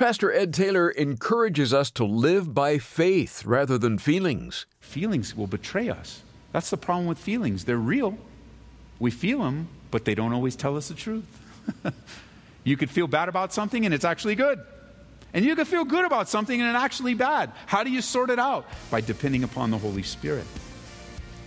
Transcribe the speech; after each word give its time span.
Pastor 0.00 0.32
Ed 0.32 0.54
Taylor 0.54 0.88
encourages 0.88 1.74
us 1.74 1.90
to 1.90 2.06
live 2.06 2.54
by 2.54 2.78
faith 2.78 3.44
rather 3.44 3.76
than 3.76 3.98
feelings. 3.98 4.64
Feelings 4.80 5.36
will 5.36 5.46
betray 5.46 5.90
us. 5.90 6.22
That's 6.52 6.70
the 6.70 6.78
problem 6.78 7.06
with 7.06 7.18
feelings. 7.18 7.66
They're 7.66 7.76
real. 7.76 8.16
We 8.98 9.10
feel 9.10 9.40
them, 9.40 9.68
but 9.90 10.06
they 10.06 10.14
don't 10.14 10.32
always 10.32 10.56
tell 10.56 10.78
us 10.78 10.88
the 10.88 10.94
truth. 10.94 11.26
you 12.64 12.78
could 12.78 12.88
feel 12.88 13.08
bad 13.08 13.28
about 13.28 13.52
something 13.52 13.84
and 13.84 13.92
it's 13.92 14.06
actually 14.06 14.36
good. 14.36 14.60
And 15.34 15.44
you 15.44 15.54
could 15.54 15.68
feel 15.68 15.84
good 15.84 16.06
about 16.06 16.30
something 16.30 16.58
and 16.58 16.74
it's 16.74 16.82
actually 16.82 17.12
bad. 17.12 17.52
How 17.66 17.84
do 17.84 17.90
you 17.90 18.00
sort 18.00 18.30
it 18.30 18.38
out? 18.38 18.66
By 18.90 19.02
depending 19.02 19.44
upon 19.44 19.70
the 19.70 19.76
Holy 19.76 20.02
Spirit. 20.02 20.46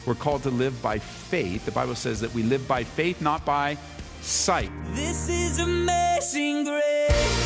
We're 0.06 0.14
called 0.14 0.44
to 0.44 0.52
live 0.52 0.80
by 0.80 1.00
faith. 1.00 1.66
The 1.66 1.72
Bible 1.72 1.96
says 1.96 2.22
that 2.22 2.32
we 2.36 2.44
live 2.44 2.68
by 2.68 2.84
faith, 2.84 3.20
not 3.20 3.46
by 3.46 3.80
sight. 4.22 4.70
This 4.92 5.28
is 5.28 5.58
amazing 5.58 6.66
grace. 6.66 7.43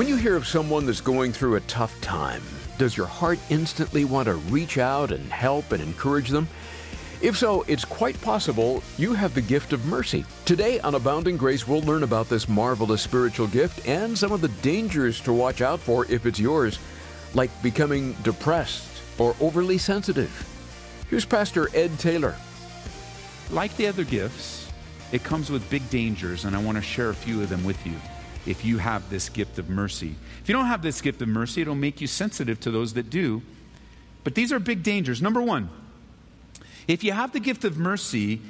When 0.00 0.08
you 0.08 0.16
hear 0.16 0.34
of 0.34 0.46
someone 0.46 0.86
that's 0.86 1.02
going 1.02 1.30
through 1.30 1.56
a 1.56 1.60
tough 1.68 2.00
time, 2.00 2.40
does 2.78 2.96
your 2.96 3.04
heart 3.04 3.38
instantly 3.50 4.06
want 4.06 4.28
to 4.28 4.34
reach 4.36 4.78
out 4.78 5.12
and 5.12 5.30
help 5.30 5.72
and 5.72 5.82
encourage 5.82 6.30
them? 6.30 6.48
If 7.20 7.36
so, 7.36 7.66
it's 7.68 7.84
quite 7.84 8.18
possible 8.22 8.82
you 8.96 9.12
have 9.12 9.34
the 9.34 9.42
gift 9.42 9.74
of 9.74 9.84
mercy. 9.84 10.24
Today 10.46 10.80
on 10.80 10.94
Abounding 10.94 11.36
Grace, 11.36 11.68
we'll 11.68 11.82
learn 11.82 12.02
about 12.02 12.30
this 12.30 12.48
marvelous 12.48 13.02
spiritual 13.02 13.46
gift 13.48 13.86
and 13.86 14.16
some 14.16 14.32
of 14.32 14.40
the 14.40 14.48
dangers 14.62 15.20
to 15.20 15.34
watch 15.34 15.60
out 15.60 15.80
for 15.80 16.06
if 16.06 16.24
it's 16.24 16.40
yours, 16.40 16.78
like 17.34 17.50
becoming 17.62 18.14
depressed 18.22 19.02
or 19.18 19.36
overly 19.38 19.76
sensitive. 19.76 20.32
Here's 21.10 21.26
Pastor 21.26 21.68
Ed 21.74 21.98
Taylor. 21.98 22.36
Like 23.50 23.76
the 23.76 23.88
other 23.88 24.04
gifts, 24.04 24.72
it 25.12 25.24
comes 25.24 25.50
with 25.50 25.68
big 25.68 25.90
dangers, 25.90 26.46
and 26.46 26.56
I 26.56 26.62
want 26.62 26.78
to 26.78 26.82
share 26.82 27.10
a 27.10 27.14
few 27.14 27.42
of 27.42 27.50
them 27.50 27.64
with 27.64 27.86
you. 27.86 27.96
If 28.50 28.64
you 28.64 28.78
have 28.78 29.08
this 29.10 29.28
gift 29.28 29.60
of 29.60 29.70
mercy, 29.70 30.16
if 30.42 30.48
you 30.48 30.54
don't 30.54 30.66
have 30.66 30.82
this 30.82 31.00
gift 31.00 31.22
of 31.22 31.28
mercy, 31.28 31.62
it'll 31.62 31.76
make 31.76 32.00
you 32.00 32.08
sensitive 32.08 32.58
to 32.60 32.72
those 32.72 32.94
that 32.94 33.08
do. 33.08 33.42
But 34.24 34.34
these 34.34 34.52
are 34.52 34.58
big 34.58 34.82
dangers. 34.82 35.22
Number 35.22 35.40
one, 35.40 35.70
if 36.88 37.04
you 37.04 37.12
have 37.12 37.32
the 37.32 37.38
gift 37.38 37.64
of 37.64 37.78
mercy, 37.78 38.40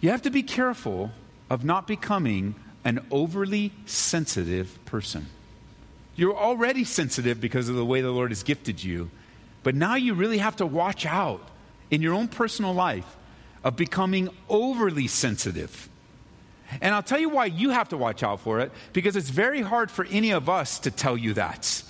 you 0.00 0.10
have 0.10 0.22
to 0.22 0.30
be 0.30 0.44
careful 0.44 1.10
of 1.50 1.64
not 1.64 1.88
becoming 1.88 2.54
an 2.84 3.04
overly 3.10 3.72
sensitive 3.84 4.78
person. 4.84 5.26
You're 6.14 6.36
already 6.36 6.84
sensitive 6.84 7.40
because 7.40 7.68
of 7.68 7.74
the 7.74 7.84
way 7.84 8.02
the 8.02 8.12
Lord 8.12 8.30
has 8.30 8.44
gifted 8.44 8.84
you, 8.84 9.10
but 9.64 9.74
now 9.74 9.96
you 9.96 10.14
really 10.14 10.38
have 10.38 10.54
to 10.56 10.66
watch 10.66 11.04
out 11.04 11.48
in 11.90 12.00
your 12.00 12.14
own 12.14 12.28
personal 12.28 12.72
life 12.72 13.16
of 13.64 13.74
becoming 13.74 14.28
overly 14.48 15.08
sensitive. 15.08 15.88
And 16.80 16.94
I'll 16.94 17.02
tell 17.02 17.18
you 17.18 17.28
why 17.28 17.46
you 17.46 17.70
have 17.70 17.88
to 17.90 17.96
watch 17.96 18.22
out 18.22 18.40
for 18.40 18.60
it, 18.60 18.72
because 18.92 19.16
it's 19.16 19.30
very 19.30 19.62
hard 19.62 19.90
for 19.90 20.04
any 20.10 20.32
of 20.32 20.48
us 20.48 20.78
to 20.80 20.90
tell 20.90 21.16
you 21.16 21.34
that. 21.34 21.82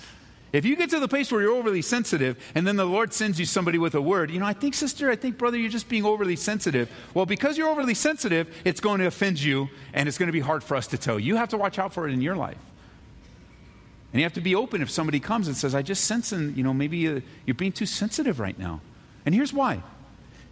If 0.53 0.65
you 0.65 0.75
get 0.75 0.89
to 0.91 0.99
the 0.99 1.07
place 1.07 1.31
where 1.31 1.41
you're 1.41 1.51
overly 1.51 1.81
sensitive 1.81 2.41
and 2.55 2.65
then 2.65 2.77
the 2.77 2.85
Lord 2.85 3.13
sends 3.13 3.37
you 3.37 3.45
somebody 3.45 3.77
with 3.77 3.95
a 3.95 4.01
word, 4.01 4.31
you 4.31 4.39
know, 4.39 4.45
I 4.45 4.53
think, 4.53 4.75
sister, 4.75 5.11
I 5.11 5.15
think, 5.15 5.37
brother, 5.37 5.57
you're 5.57 5.69
just 5.69 5.89
being 5.89 6.05
overly 6.05 6.37
sensitive. 6.37 6.89
Well, 7.13 7.25
because 7.25 7.57
you're 7.57 7.69
overly 7.69 7.93
sensitive, 7.93 8.55
it's 8.63 8.79
going 8.79 8.99
to 8.99 9.07
offend 9.07 9.41
you 9.41 9.69
and 9.93 10.07
it's 10.07 10.17
going 10.17 10.27
to 10.27 10.33
be 10.33 10.39
hard 10.39 10.63
for 10.63 10.77
us 10.77 10.87
to 10.87 10.97
tell. 10.97 11.19
You 11.19 11.35
have 11.35 11.49
to 11.49 11.57
watch 11.57 11.79
out 11.79 11.93
for 11.93 12.07
it 12.07 12.13
in 12.13 12.21
your 12.21 12.35
life. 12.35 12.57
And 14.13 14.21
you 14.21 14.23
have 14.23 14.33
to 14.33 14.41
be 14.41 14.55
open 14.55 14.81
if 14.81 14.89
somebody 14.89 15.19
comes 15.19 15.47
and 15.47 15.57
says, 15.57 15.75
I 15.75 15.81
just 15.81 16.05
sense, 16.05 16.31
and, 16.31 16.55
you 16.55 16.63
know, 16.63 16.73
maybe 16.73 17.07
uh, 17.07 17.19
you're 17.45 17.53
being 17.53 17.73
too 17.73 17.85
sensitive 17.85 18.39
right 18.39 18.57
now. 18.57 18.81
And 19.25 19.35
here's 19.35 19.53
why 19.53 19.83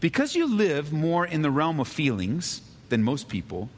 because 0.01 0.35
you 0.35 0.45
live 0.45 0.91
more 0.91 1.25
in 1.25 1.41
the 1.41 1.49
realm 1.49 1.79
of 1.79 1.87
feelings 1.87 2.61
than 2.89 3.01
most 3.01 3.29
people, 3.29 3.69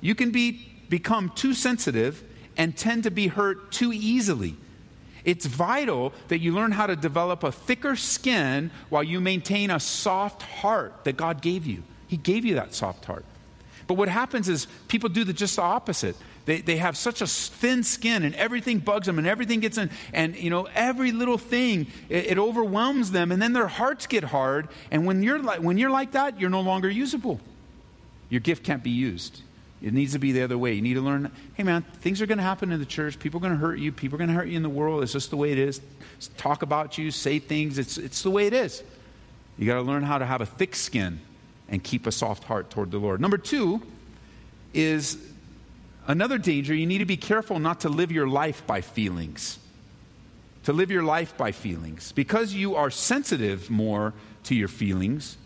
you 0.00 0.14
can 0.14 0.30
be, 0.30 0.66
become 0.88 1.30
too 1.34 1.54
sensitive 1.54 2.22
and 2.56 2.76
tend 2.76 3.04
to 3.04 3.10
be 3.10 3.28
hurt 3.28 3.72
too 3.72 3.92
easily. 3.92 4.56
It's 5.24 5.46
vital 5.46 6.12
that 6.28 6.38
you 6.38 6.54
learn 6.54 6.72
how 6.72 6.86
to 6.86 6.96
develop 6.96 7.42
a 7.42 7.52
thicker 7.52 7.96
skin 7.96 8.70
while 8.88 9.02
you 9.02 9.20
maintain 9.20 9.70
a 9.70 9.80
soft 9.80 10.42
heart 10.42 11.04
that 11.04 11.16
God 11.16 11.42
gave 11.42 11.66
you. 11.66 11.82
He 12.06 12.16
gave 12.16 12.44
you 12.44 12.54
that 12.54 12.74
soft 12.74 13.04
heart. 13.04 13.24
But 13.86 13.94
what 13.94 14.08
happens 14.08 14.48
is 14.48 14.66
people 14.86 15.08
do 15.08 15.24
the 15.24 15.32
just 15.32 15.56
the 15.56 15.62
opposite. 15.62 16.16
They, 16.44 16.62
they 16.62 16.76
have 16.78 16.96
such 16.96 17.20
a 17.20 17.26
thin 17.26 17.82
skin 17.82 18.22
and 18.22 18.34
everything 18.34 18.78
bugs 18.78 19.06
them 19.06 19.18
and 19.18 19.26
everything 19.26 19.60
gets 19.60 19.76
in, 19.76 19.90
and 20.14 20.34
you 20.34 20.48
know, 20.48 20.66
every 20.74 21.12
little 21.12 21.36
thing, 21.36 21.88
it, 22.08 22.26
it 22.26 22.38
overwhelms 22.38 23.10
them, 23.10 23.32
and 23.32 23.42
then 23.42 23.52
their 23.52 23.66
hearts 23.66 24.06
get 24.06 24.24
hard. 24.24 24.68
And 24.90 25.04
when 25.04 25.22
you're, 25.22 25.38
like, 25.38 25.60
when 25.60 25.76
you're 25.76 25.90
like 25.90 26.12
that, 26.12 26.40
you're 26.40 26.48
no 26.48 26.62
longer 26.62 26.88
usable. 26.88 27.38
Your 28.30 28.40
gift 28.40 28.64
can't 28.64 28.82
be 28.82 28.90
used. 28.90 29.42
It 29.80 29.92
needs 29.92 30.12
to 30.12 30.18
be 30.18 30.32
the 30.32 30.42
other 30.42 30.58
way. 30.58 30.72
You 30.74 30.82
need 30.82 30.94
to 30.94 31.00
learn 31.00 31.30
hey, 31.54 31.62
man, 31.62 31.82
things 32.00 32.20
are 32.20 32.26
going 32.26 32.38
to 32.38 32.44
happen 32.44 32.72
in 32.72 32.80
the 32.80 32.86
church. 32.86 33.18
People 33.18 33.38
are 33.38 33.42
going 33.42 33.52
to 33.52 33.58
hurt 33.58 33.78
you. 33.78 33.92
People 33.92 34.16
are 34.16 34.18
going 34.18 34.28
to 34.28 34.34
hurt 34.34 34.48
you 34.48 34.56
in 34.56 34.62
the 34.62 34.68
world. 34.68 35.02
It's 35.02 35.12
just 35.12 35.30
the 35.30 35.36
way 35.36 35.52
it 35.52 35.58
is. 35.58 35.80
Talk 36.36 36.62
about 36.62 36.98
you, 36.98 37.10
say 37.10 37.38
things. 37.38 37.78
It's, 37.78 37.96
it's 37.96 38.22
the 38.22 38.30
way 38.30 38.46
it 38.46 38.52
is. 38.52 38.82
You 39.56 39.66
got 39.66 39.74
to 39.74 39.82
learn 39.82 40.02
how 40.02 40.18
to 40.18 40.26
have 40.26 40.40
a 40.40 40.46
thick 40.46 40.74
skin 40.74 41.20
and 41.68 41.82
keep 41.82 42.06
a 42.06 42.12
soft 42.12 42.44
heart 42.44 42.70
toward 42.70 42.90
the 42.90 42.98
Lord. 42.98 43.20
Number 43.20 43.38
two 43.38 43.82
is 44.74 45.18
another 46.06 46.38
danger. 46.38 46.74
You 46.74 46.86
need 46.86 46.98
to 46.98 47.06
be 47.06 47.16
careful 47.16 47.58
not 47.58 47.80
to 47.80 47.88
live 47.88 48.10
your 48.10 48.28
life 48.28 48.66
by 48.66 48.80
feelings. 48.80 49.58
To 50.64 50.72
live 50.72 50.90
your 50.90 51.02
life 51.02 51.36
by 51.36 51.52
feelings. 51.52 52.12
Because 52.12 52.52
you 52.52 52.74
are 52.74 52.90
sensitive 52.90 53.70
more 53.70 54.12
to 54.44 54.54
your 54.54 54.68
feelings, 54.68 55.36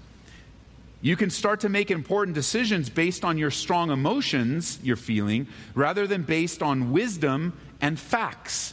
you 1.02 1.16
can 1.16 1.30
start 1.30 1.60
to 1.60 1.68
make 1.68 1.90
important 1.90 2.34
decisions 2.34 2.88
based 2.88 3.24
on 3.24 3.36
your 3.36 3.50
strong 3.50 3.90
emotions 3.90 4.78
you're 4.82 4.96
feeling 4.96 5.48
rather 5.74 6.06
than 6.06 6.22
based 6.22 6.62
on 6.62 6.92
wisdom 6.92 7.58
and 7.80 7.98
facts. 7.98 8.72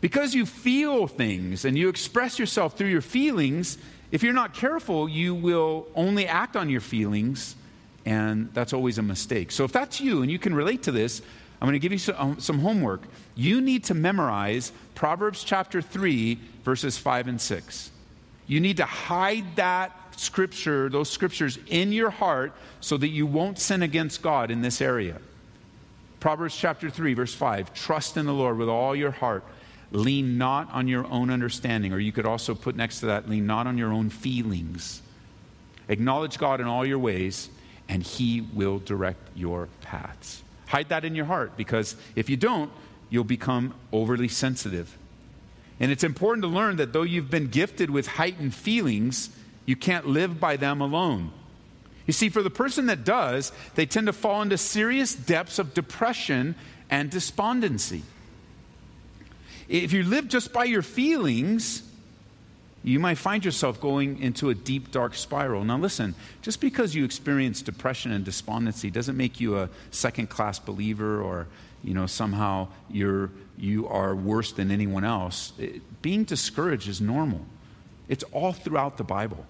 Because 0.00 0.34
you 0.34 0.46
feel 0.46 1.08
things 1.08 1.64
and 1.64 1.76
you 1.76 1.88
express 1.88 2.38
yourself 2.38 2.78
through 2.78 2.88
your 2.88 3.00
feelings, 3.00 3.78
if 4.12 4.22
you're 4.22 4.32
not 4.32 4.54
careful, 4.54 5.08
you 5.08 5.34
will 5.34 5.86
only 5.94 6.26
act 6.26 6.56
on 6.56 6.70
your 6.70 6.80
feelings, 6.80 7.56
and 8.04 8.52
that's 8.54 8.72
always 8.72 8.98
a 8.98 9.02
mistake. 9.02 9.50
So 9.50 9.64
if 9.64 9.72
that's 9.72 10.00
you 10.00 10.22
and 10.22 10.30
you 10.30 10.38
can 10.38 10.54
relate 10.54 10.84
to 10.84 10.92
this, 10.92 11.20
I'm 11.60 11.66
going 11.66 11.74
to 11.74 11.78
give 11.78 11.92
you 11.92 11.98
some, 11.98 12.16
um, 12.18 12.40
some 12.40 12.58
homework. 12.58 13.02
You 13.34 13.60
need 13.60 13.84
to 13.84 13.94
memorize 13.94 14.72
Proverbs 14.94 15.44
chapter 15.44 15.80
3, 15.80 16.38
verses 16.64 16.98
5 16.98 17.28
and 17.28 17.40
6. 17.40 17.90
You 18.46 18.60
need 18.60 18.78
to 18.78 18.84
hide 18.84 19.56
that 19.56 19.92
scripture, 20.16 20.88
those 20.88 21.10
scriptures 21.10 21.58
in 21.68 21.92
your 21.92 22.10
heart 22.10 22.52
so 22.80 22.96
that 22.96 23.08
you 23.08 23.26
won't 23.26 23.58
sin 23.58 23.82
against 23.82 24.22
God 24.22 24.50
in 24.50 24.62
this 24.62 24.80
area. 24.80 25.18
Proverbs 26.20 26.56
chapter 26.56 26.90
3, 26.90 27.14
verse 27.14 27.34
5 27.34 27.74
Trust 27.74 28.16
in 28.16 28.26
the 28.26 28.32
Lord 28.32 28.58
with 28.58 28.68
all 28.68 28.94
your 28.94 29.10
heart. 29.10 29.44
Lean 29.90 30.38
not 30.38 30.72
on 30.72 30.88
your 30.88 31.04
own 31.06 31.30
understanding. 31.30 31.92
Or 31.92 31.98
you 31.98 32.12
could 32.12 32.26
also 32.26 32.54
put 32.54 32.76
next 32.76 33.00
to 33.00 33.06
that, 33.06 33.28
lean 33.28 33.46
not 33.46 33.66
on 33.66 33.76
your 33.76 33.92
own 33.92 34.08
feelings. 34.08 35.02
Acknowledge 35.88 36.38
God 36.38 36.60
in 36.60 36.66
all 36.66 36.86
your 36.86 36.98
ways, 36.98 37.50
and 37.88 38.02
He 38.02 38.40
will 38.40 38.78
direct 38.78 39.20
your 39.34 39.68
paths. 39.82 40.42
Hide 40.66 40.88
that 40.88 41.04
in 41.04 41.14
your 41.14 41.26
heart 41.26 41.56
because 41.56 41.96
if 42.16 42.30
you 42.30 42.36
don't, 42.36 42.70
you'll 43.10 43.24
become 43.24 43.74
overly 43.92 44.28
sensitive. 44.28 44.96
And 45.80 45.90
it's 45.90 46.04
important 46.04 46.42
to 46.42 46.48
learn 46.48 46.76
that 46.76 46.92
though 46.92 47.02
you've 47.02 47.30
been 47.30 47.48
gifted 47.48 47.90
with 47.90 48.06
heightened 48.06 48.54
feelings, 48.54 49.30
you 49.66 49.76
can't 49.76 50.06
live 50.06 50.38
by 50.38 50.56
them 50.56 50.80
alone. 50.80 51.32
You 52.06 52.12
see, 52.12 52.28
for 52.28 52.42
the 52.42 52.50
person 52.50 52.86
that 52.86 53.04
does, 53.04 53.52
they 53.74 53.86
tend 53.86 54.06
to 54.06 54.12
fall 54.12 54.42
into 54.42 54.58
serious 54.58 55.14
depths 55.14 55.58
of 55.58 55.74
depression 55.74 56.54
and 56.90 57.10
despondency. 57.10 58.02
If 59.68 59.92
you 59.92 60.02
live 60.02 60.28
just 60.28 60.52
by 60.52 60.64
your 60.64 60.82
feelings, 60.82 61.82
you 62.84 62.98
might 62.98 63.16
find 63.16 63.44
yourself 63.44 63.80
going 63.80 64.20
into 64.20 64.50
a 64.50 64.54
deep, 64.54 64.90
dark 64.90 65.14
spiral. 65.14 65.64
Now, 65.64 65.78
listen, 65.78 66.14
just 66.42 66.60
because 66.60 66.94
you 66.94 67.04
experience 67.04 67.62
depression 67.62 68.10
and 68.10 68.24
despondency 68.24 68.90
doesn't 68.90 69.16
make 69.16 69.40
you 69.40 69.56
a 69.58 69.68
second 69.92 70.28
class 70.28 70.58
believer 70.58 71.22
or, 71.22 71.46
you 71.84 71.94
know, 71.94 72.06
somehow 72.06 72.68
you're, 72.90 73.30
you 73.62 73.86
are 73.86 74.14
worse 74.14 74.52
than 74.52 74.70
anyone 74.70 75.04
else. 75.04 75.52
It, 75.56 76.02
being 76.02 76.24
discouraged 76.24 76.88
is 76.88 77.00
normal, 77.00 77.46
it's 78.08 78.24
all 78.32 78.52
throughout 78.52 78.96
the 78.96 79.04
Bible. 79.04 79.46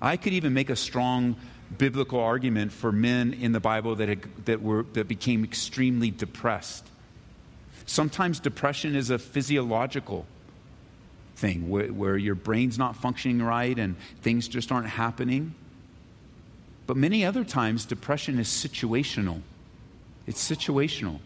I 0.00 0.16
could 0.16 0.32
even 0.32 0.54
make 0.54 0.70
a 0.70 0.76
strong 0.76 1.36
biblical 1.76 2.20
argument 2.20 2.70
for 2.70 2.92
men 2.92 3.32
in 3.32 3.52
the 3.52 3.60
Bible 3.60 3.96
that, 3.96 4.08
had, 4.08 4.44
that, 4.44 4.62
were, 4.62 4.84
that 4.92 5.08
became 5.08 5.42
extremely 5.42 6.10
depressed. 6.10 6.86
Sometimes 7.86 8.38
depression 8.38 8.94
is 8.94 9.10
a 9.10 9.18
physiological 9.18 10.26
thing 11.36 11.68
where, 11.68 11.88
where 11.88 12.16
your 12.16 12.34
brain's 12.34 12.78
not 12.78 12.96
functioning 12.96 13.42
right 13.42 13.76
and 13.78 13.96
things 14.22 14.48
just 14.48 14.70
aren't 14.70 14.88
happening. 14.88 15.54
But 16.86 16.96
many 16.96 17.24
other 17.24 17.42
times, 17.42 17.84
depression 17.84 18.38
is 18.38 18.48
situational. 18.48 19.40
It's 20.26 20.48
situational. 20.48 21.18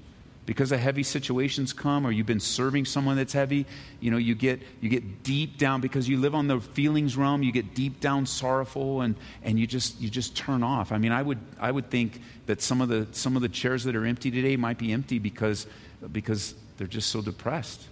Because 0.51 0.73
of 0.73 0.81
heavy 0.81 1.05
situations 1.05 1.73
come, 1.73 2.05
or 2.05 2.11
you've 2.11 2.27
been 2.27 2.41
serving 2.41 2.85
someone 2.85 3.15
that's 3.15 3.33
heavy, 3.33 3.67
you 4.01 4.11
know, 4.11 4.17
you 4.17 4.35
get, 4.35 4.61
you 4.81 4.89
get 4.89 5.23
deep 5.23 5.59
down 5.59 5.81
because 5.81 6.09
you 6.09 6.19
live 6.19 6.35
on 6.35 6.49
the 6.49 6.59
feelings 6.59 7.17
realm, 7.17 7.45
you 7.45 7.53
get 7.53 7.73
deep 7.73 8.01
down 8.01 8.27
sorrowful 8.27 9.03
and, 9.03 9.15
and 9.45 9.61
you, 9.61 9.69
just, 9.69 10.01
you 10.01 10.11
just 10.11 10.37
turn 10.37 10.65
off. 10.65 10.91
I 10.91 10.99
mean, 10.99 11.13
I 11.13 11.23
would, 11.23 11.39
I 11.61 11.71
would 11.71 11.89
think 11.89 12.21
that 12.47 12.61
some 12.61 12.81
of, 12.81 12.89
the, 12.89 13.07
some 13.13 13.37
of 13.37 13.43
the 13.43 13.49
chairs 13.49 13.85
that 13.85 13.95
are 13.95 14.05
empty 14.05 14.29
today 14.33 14.57
might 14.57 14.77
be 14.77 14.91
empty 14.91 15.21
because, 15.21 15.69
because 16.11 16.57
they're 16.79 16.89
just 16.89 17.11
so 17.11 17.23
depressed. 17.23 17.87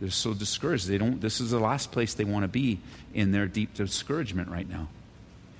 They're 0.00 0.10
so 0.10 0.34
discouraged. 0.34 0.88
They 0.88 0.98
don't, 0.98 1.20
this 1.20 1.40
is 1.40 1.52
the 1.52 1.60
last 1.60 1.92
place 1.92 2.14
they 2.14 2.24
want 2.24 2.42
to 2.42 2.48
be 2.48 2.80
in 3.14 3.30
their 3.30 3.46
deep 3.46 3.74
discouragement 3.74 4.48
right 4.48 4.68
now. 4.68 4.88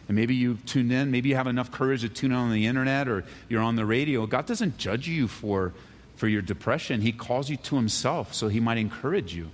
And 0.09 0.17
maybe 0.17 0.35
you 0.35 0.59
tune 0.67 0.91
in, 0.91 1.13
maybe 1.13 1.29
you 1.29 1.37
have 1.37 1.47
enough 1.47 1.71
courage 1.71 2.01
to 2.01 2.09
tune 2.09 2.33
on 2.33 2.51
the 2.51 2.67
internet 2.67 3.07
or 3.07 3.23
you're 3.49 3.63
on 3.63 3.77
the 3.77 3.87
radio. 3.87 4.27
God 4.27 4.47
doesn't 4.47 4.77
judge 4.77 5.07
you 5.07 5.29
for, 5.29 5.73
for 6.17 6.29
your 6.29 6.43
depression, 6.43 7.01
He 7.01 7.13
calls 7.13 7.49
you 7.49 7.57
to 7.59 7.77
Himself 7.77 8.35
so 8.35 8.49
He 8.49 8.61
might 8.61 8.79
encourage 8.79 9.35
you. 9.35 9.51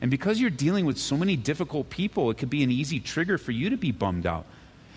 And 0.00 0.10
because 0.10 0.40
you're 0.40 0.50
dealing 0.50 0.84
with 0.84 0.98
so 0.98 1.16
many 1.16 1.36
difficult 1.36 1.88
people, 1.88 2.30
it 2.30 2.38
could 2.38 2.50
be 2.50 2.64
an 2.64 2.70
easy 2.70 2.98
trigger 2.98 3.38
for 3.38 3.52
you 3.52 3.70
to 3.70 3.76
be 3.76 3.92
bummed 3.92 4.26
out. 4.26 4.46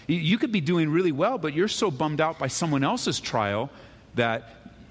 You 0.07 0.37
could 0.37 0.51
be 0.51 0.61
doing 0.61 0.89
really 0.89 1.11
well, 1.11 1.37
but 1.37 1.53
you're 1.53 1.67
so 1.67 1.91
bummed 1.91 2.21
out 2.21 2.39
by 2.39 2.47
someone 2.47 2.83
else's 2.83 3.19
trial 3.19 3.69
that 4.15 4.49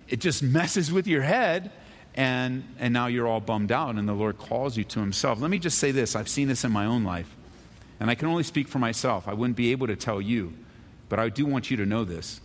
it 0.09 0.21
just 0.21 0.43
messes 0.43 0.93
with 0.93 1.07
your 1.07 1.23
head 1.23 1.71
and, 2.15 2.65
and 2.79 2.95
now 2.95 3.07
you're 3.07 3.27
all 3.27 3.41
bummed 3.41 3.73
out, 3.73 3.97
and 3.97 4.09
the 4.09 4.13
Lord 4.13 4.39
calls 4.39 4.77
you 4.77 4.85
to 4.85 5.01
Himself. 5.01 5.41
Let 5.41 5.51
me 5.51 5.59
just 5.59 5.79
say 5.79 5.91
this 5.91 6.15
I've 6.15 6.29
seen 6.29 6.49
this 6.49 6.65
in 6.65 6.71
my 6.71 6.85
own 6.87 7.05
life, 7.05 7.29
and 7.99 8.11
I 8.11 8.15
can 8.15 8.29
only 8.29 8.45
speak 8.45 8.69
for 8.69 8.79
myself. 8.79 9.27
I 9.27 9.35
wouldn't 9.35 9.57
be 9.57 9.73
able 9.73 9.89
to 9.89 9.97
tell 9.97 10.21
you, 10.21 10.53
but 11.09 11.19
I 11.19 11.29
do 11.29 11.45
want 11.45 11.71
you 11.71 11.77
to 11.79 11.87
know 11.87 12.05
this. 12.05 12.41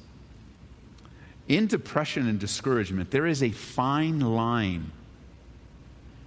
In 1.49 1.65
depression 1.65 2.29
and 2.29 2.39
discouragement, 2.39 3.09
there 3.09 3.25
is 3.25 3.41
a 3.41 3.49
fine 3.49 4.19
line 4.19 4.91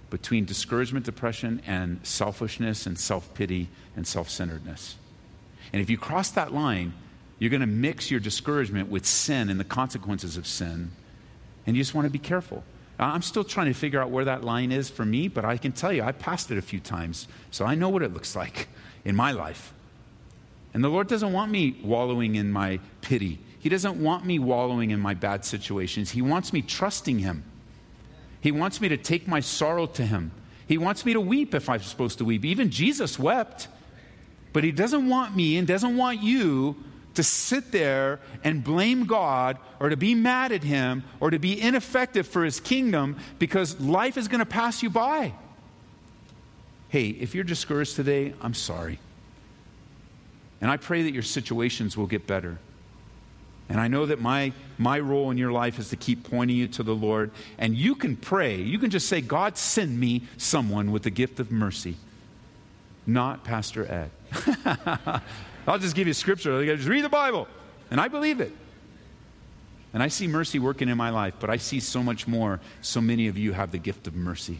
between 0.09 0.43
discouragement, 0.45 1.05
depression, 1.05 1.61
and 1.65 2.05
selfishness 2.05 2.85
and 2.85 2.99
self 2.99 3.33
pity 3.33 3.69
and 3.95 4.05
self 4.05 4.29
centeredness. 4.29 4.97
And 5.71 5.81
if 5.81 5.89
you 5.89 5.97
cross 5.97 6.29
that 6.31 6.53
line, 6.53 6.93
you're 7.39 7.49
going 7.49 7.61
to 7.61 7.67
mix 7.67 8.11
your 8.11 8.19
discouragement 8.19 8.89
with 8.89 9.05
sin 9.05 9.49
and 9.49 9.59
the 9.59 9.63
consequences 9.63 10.35
of 10.35 10.45
sin. 10.45 10.91
And 11.65 11.75
you 11.75 11.81
just 11.81 11.95
want 11.95 12.05
to 12.05 12.11
be 12.11 12.19
careful. 12.19 12.63
I'm 12.99 13.21
still 13.21 13.43
trying 13.43 13.67
to 13.67 13.73
figure 13.73 14.01
out 14.01 14.11
where 14.11 14.25
that 14.25 14.43
line 14.43 14.71
is 14.71 14.89
for 14.89 15.05
me, 15.05 15.29
but 15.29 15.45
I 15.45 15.57
can 15.57 15.71
tell 15.71 15.91
you, 15.91 16.03
I 16.03 16.11
passed 16.11 16.51
it 16.51 16.57
a 16.57 16.61
few 16.61 16.79
times, 16.79 17.27
so 17.49 17.65
I 17.65 17.75
know 17.75 17.89
what 17.89 18.03
it 18.03 18.13
looks 18.13 18.35
like 18.35 18.67
in 19.03 19.15
my 19.15 19.31
life. 19.31 19.73
And 20.73 20.83
the 20.83 20.89
Lord 20.89 21.07
doesn't 21.07 21.33
want 21.33 21.51
me 21.51 21.79
wallowing 21.81 22.35
in 22.35 22.51
my 22.51 22.79
pity. 23.01 23.39
He 23.63 23.69
doesn't 23.69 23.95
want 23.95 24.25
me 24.25 24.39
wallowing 24.39 24.91
in 24.91 24.99
my 24.99 25.13
bad 25.13 25.45
situations. 25.45 26.11
He 26.11 26.21
wants 26.21 26.51
me 26.51 26.61
trusting 26.61 27.19
Him. 27.19 27.45
He 28.41 28.51
wants 28.51 28.81
me 28.81 28.89
to 28.89 28.97
take 28.97 29.25
my 29.25 29.39
sorrow 29.39 29.85
to 29.85 30.05
Him. 30.05 30.33
He 30.67 30.77
wants 30.77 31.05
me 31.05 31.13
to 31.13 31.21
weep 31.21 31.55
if 31.55 31.69
I'm 31.69 31.79
supposed 31.79 32.17
to 32.17 32.25
weep. 32.25 32.43
Even 32.43 32.69
Jesus 32.69 33.17
wept. 33.17 33.69
But 34.51 34.65
He 34.65 34.73
doesn't 34.73 35.07
want 35.07 35.37
me 35.37 35.55
and 35.55 35.65
doesn't 35.65 35.95
want 35.95 36.21
you 36.21 36.75
to 37.13 37.23
sit 37.23 37.71
there 37.71 38.19
and 38.43 38.65
blame 38.65 39.05
God 39.05 39.57
or 39.79 39.87
to 39.87 39.95
be 39.95 40.13
mad 40.13 40.51
at 40.51 40.63
Him 40.65 41.05
or 41.21 41.29
to 41.29 41.39
be 41.39 41.61
ineffective 41.61 42.27
for 42.27 42.43
His 42.43 42.59
kingdom 42.59 43.15
because 43.39 43.79
life 43.79 44.17
is 44.17 44.27
going 44.27 44.39
to 44.39 44.45
pass 44.45 44.83
you 44.83 44.89
by. 44.89 45.31
Hey, 46.89 47.07
if 47.07 47.33
you're 47.33 47.45
discouraged 47.45 47.95
today, 47.95 48.33
I'm 48.41 48.55
sorry. 48.55 48.99
And 50.59 50.69
I 50.69 50.75
pray 50.75 51.03
that 51.03 51.13
your 51.13 51.23
situations 51.23 51.95
will 51.95 52.07
get 52.07 52.27
better. 52.27 52.59
And 53.73 53.81
I 53.81 53.87
know 53.87 54.05
that 54.05 54.21
my, 54.21 54.53
my 54.77 54.99
role 54.99 55.31
in 55.31 55.39
your 55.39 55.51
life 55.51 55.79
is 55.79 55.89
to 55.89 55.95
keep 55.95 56.29
pointing 56.29 56.55
you 56.55 56.67
to 56.67 56.83
the 56.83 56.93
Lord. 56.93 57.31
And 57.57 57.75
you 57.75 57.95
can 57.95 58.15
pray. 58.15 58.57
You 58.57 58.77
can 58.77 58.91
just 58.91 59.07
say, 59.07 59.19
God, 59.19 59.57
send 59.57 59.99
me 59.99 60.21
someone 60.37 60.91
with 60.91 61.01
the 61.01 61.09
gift 61.09 61.39
of 61.39 61.51
mercy, 61.51 61.95
not 63.07 63.43
Pastor 63.43 63.91
Ed. 63.91 64.11
I'll 65.67 65.79
just 65.79 65.95
give 65.95 66.05
you 66.05 66.13
scripture. 66.13 66.63
Just 66.63 66.87
read 66.87 67.03
the 67.03 67.09
Bible. 67.09 67.47
And 67.89 67.99
I 67.99 68.09
believe 68.09 68.41
it. 68.41 68.51
And 69.91 70.03
I 70.03 70.07
see 70.07 70.27
mercy 70.27 70.59
working 70.59 70.87
in 70.87 70.95
my 70.95 71.09
life, 71.09 71.33
but 71.39 71.49
I 71.49 71.57
see 71.57 71.79
so 71.79 72.03
much 72.03 72.27
more. 72.27 72.59
So 72.83 73.01
many 73.01 73.27
of 73.27 73.39
you 73.39 73.53
have 73.53 73.71
the 73.71 73.79
gift 73.79 74.05
of 74.05 74.13
mercy. 74.13 74.59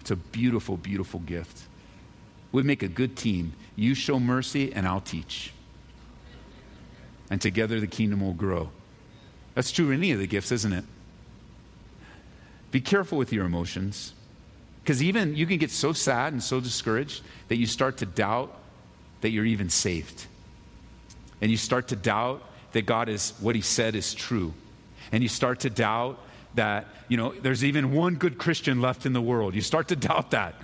It's 0.00 0.10
a 0.10 0.16
beautiful, 0.16 0.78
beautiful 0.78 1.20
gift. 1.20 1.64
We 2.52 2.62
make 2.62 2.82
a 2.82 2.88
good 2.88 3.18
team. 3.18 3.52
You 3.76 3.94
show 3.94 4.18
mercy, 4.18 4.72
and 4.72 4.88
I'll 4.88 5.02
teach. 5.02 5.52
And 7.30 7.40
together 7.40 7.80
the 7.80 7.86
kingdom 7.86 8.20
will 8.20 8.34
grow. 8.34 8.70
That's 9.54 9.70
true 9.70 9.90
in 9.90 9.98
any 9.98 10.12
of 10.12 10.18
the 10.18 10.26
gifts, 10.26 10.52
isn't 10.52 10.72
it? 10.72 10.84
Be 12.70 12.80
careful 12.80 13.18
with 13.18 13.32
your 13.32 13.44
emotions. 13.44 14.12
Because 14.82 15.02
even 15.02 15.36
you 15.36 15.46
can 15.46 15.58
get 15.58 15.70
so 15.70 15.92
sad 15.92 16.32
and 16.32 16.42
so 16.42 16.60
discouraged 16.60 17.22
that 17.48 17.56
you 17.56 17.66
start 17.66 17.98
to 17.98 18.06
doubt 18.06 18.56
that 19.20 19.30
you're 19.30 19.44
even 19.44 19.68
saved. 19.68 20.26
And 21.40 21.50
you 21.50 21.56
start 21.56 21.88
to 21.88 21.96
doubt 21.96 22.42
that 22.72 22.86
God 22.86 23.08
is 23.08 23.34
what 23.40 23.54
he 23.54 23.60
said 23.60 23.94
is 23.94 24.14
true. 24.14 24.54
And 25.12 25.22
you 25.22 25.28
start 25.28 25.60
to 25.60 25.70
doubt 25.70 26.18
that, 26.54 26.86
you 27.08 27.16
know, 27.16 27.32
there's 27.32 27.64
even 27.64 27.92
one 27.92 28.14
good 28.14 28.38
Christian 28.38 28.80
left 28.80 29.06
in 29.06 29.12
the 29.12 29.20
world. 29.20 29.54
You 29.54 29.60
start 29.60 29.88
to 29.88 29.96
doubt 30.08 30.30
that. 30.32 30.54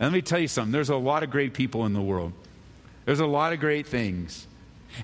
And 0.00 0.10
let 0.10 0.12
me 0.12 0.22
tell 0.22 0.38
you 0.38 0.48
something 0.48 0.72
there's 0.72 0.90
a 0.90 0.96
lot 0.96 1.22
of 1.22 1.30
great 1.30 1.54
people 1.54 1.86
in 1.86 1.92
the 1.92 2.02
world, 2.02 2.32
there's 3.04 3.20
a 3.20 3.26
lot 3.26 3.52
of 3.52 3.60
great 3.60 3.86
things. 3.86 4.46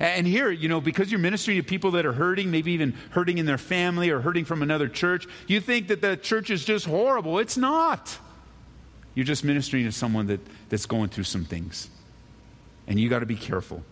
And 0.01 0.27
here, 0.27 0.51
you 0.51 0.69
know, 0.69 0.81
because 0.81 1.11
you're 1.11 1.21
ministering 1.21 1.59
to 1.59 1.63
people 1.63 1.93
that 1.93 2.07
are 2.07 2.13
hurting, 2.13 2.51
maybe 2.51 2.73
even 2.73 2.95
hurting 3.11 3.39
in 3.39 3.47
their 3.47 3.59
family 3.59 4.11
or 4.11 4.21
hurting 4.21 4.45
from 4.45 4.63
another 4.63 4.89
church, 4.89 5.27
you 5.47 5.61
think 5.61 5.89
that 5.89 6.01
the 6.01 6.17
church 6.17 6.51
is 6.51 6.65
just 6.65 6.87
horrible. 6.87 7.39
It's 7.39 7.57
not. 7.57 8.19
You're 9.15 9.25
just 9.25 9.45
ministering 9.45 9.85
to 9.85 9.93
someone 9.93 10.27
that, 10.29 10.41
that's 10.69 10.87
going 10.87 11.09
through 11.09 11.25
some 11.25 11.45
things. 11.45 11.89
And 12.87 13.01
you 13.01 13.09
got 13.09 13.21
to 13.21 13.27
be 13.27 13.37
careful. 13.37 13.83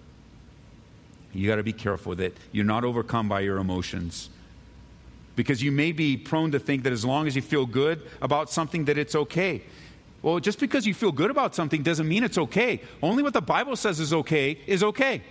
You 1.33 1.49
got 1.49 1.57
to 1.57 1.63
be 1.63 1.73
careful 1.73 2.15
that 2.17 2.37
you're 2.53 2.65
not 2.65 2.85
overcome 2.85 3.29
by 3.29 3.41
your 3.41 3.59
emotions. 3.59 4.31
Because 5.35 5.63
you 5.63 5.71
may 5.71 5.93
be 5.93 6.17
prone 6.17 6.53
to 6.53 6.59
think 6.59 6.85
that 6.85 6.93
as 6.93 7.05
long 7.05 7.27
as 7.27 7.37
you 7.37 7.43
feel 7.43 7.67
good 7.67 8.01
about 8.23 8.51
something, 8.51 8.87
that 8.87 8.97
it's 8.97 9.15
okay. 9.15 9.63
Well, 10.23 10.41
just 10.41 10.59
because 10.59 10.87
you 10.87 10.95
feel 10.95 11.13
good 11.13 11.31
about 11.31 11.55
something 11.55 11.83
doesn't 11.83 12.09
mean 12.09 12.25
it's 12.25 12.39
okay. 12.39 12.81
Only 13.03 13.23
what 13.23 13.35
the 13.35 13.43
Bible 13.43 13.77
says 13.77 14.01
is 14.01 14.15
okay 14.15 14.59
is 14.67 14.83
okay. 14.83 15.23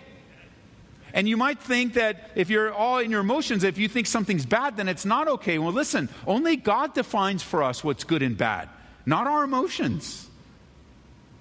And 1.15 1.29
you 1.29 1.37
might 1.37 1.59
think 1.59 1.93
that 1.93 2.29
if 2.35 2.49
you're 2.49 2.73
all 2.73 2.99
in 2.99 3.09
your 3.09 3.21
emotions, 3.21 3.63
if 3.63 3.77
you 3.77 3.87
think 3.87 4.05
something's 4.05 4.45
bad, 4.45 4.75
then 4.75 4.89
it's 4.89 5.05
not 5.05 5.29
okay. 5.29 5.57
Well, 5.57 5.71
listen, 5.71 6.09
only 6.27 6.57
God 6.57 6.93
defines 6.93 7.41
for 7.41 7.63
us 7.63 7.85
what's 7.85 8.03
good 8.03 8.21
and 8.21 8.37
bad, 8.37 8.67
not 9.05 9.25
our 9.25 9.45
emotions, 9.45 10.29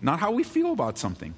not 0.00 0.20
how 0.20 0.30
we 0.30 0.44
feel 0.44 0.72
about 0.72 0.96
something. 0.96 1.34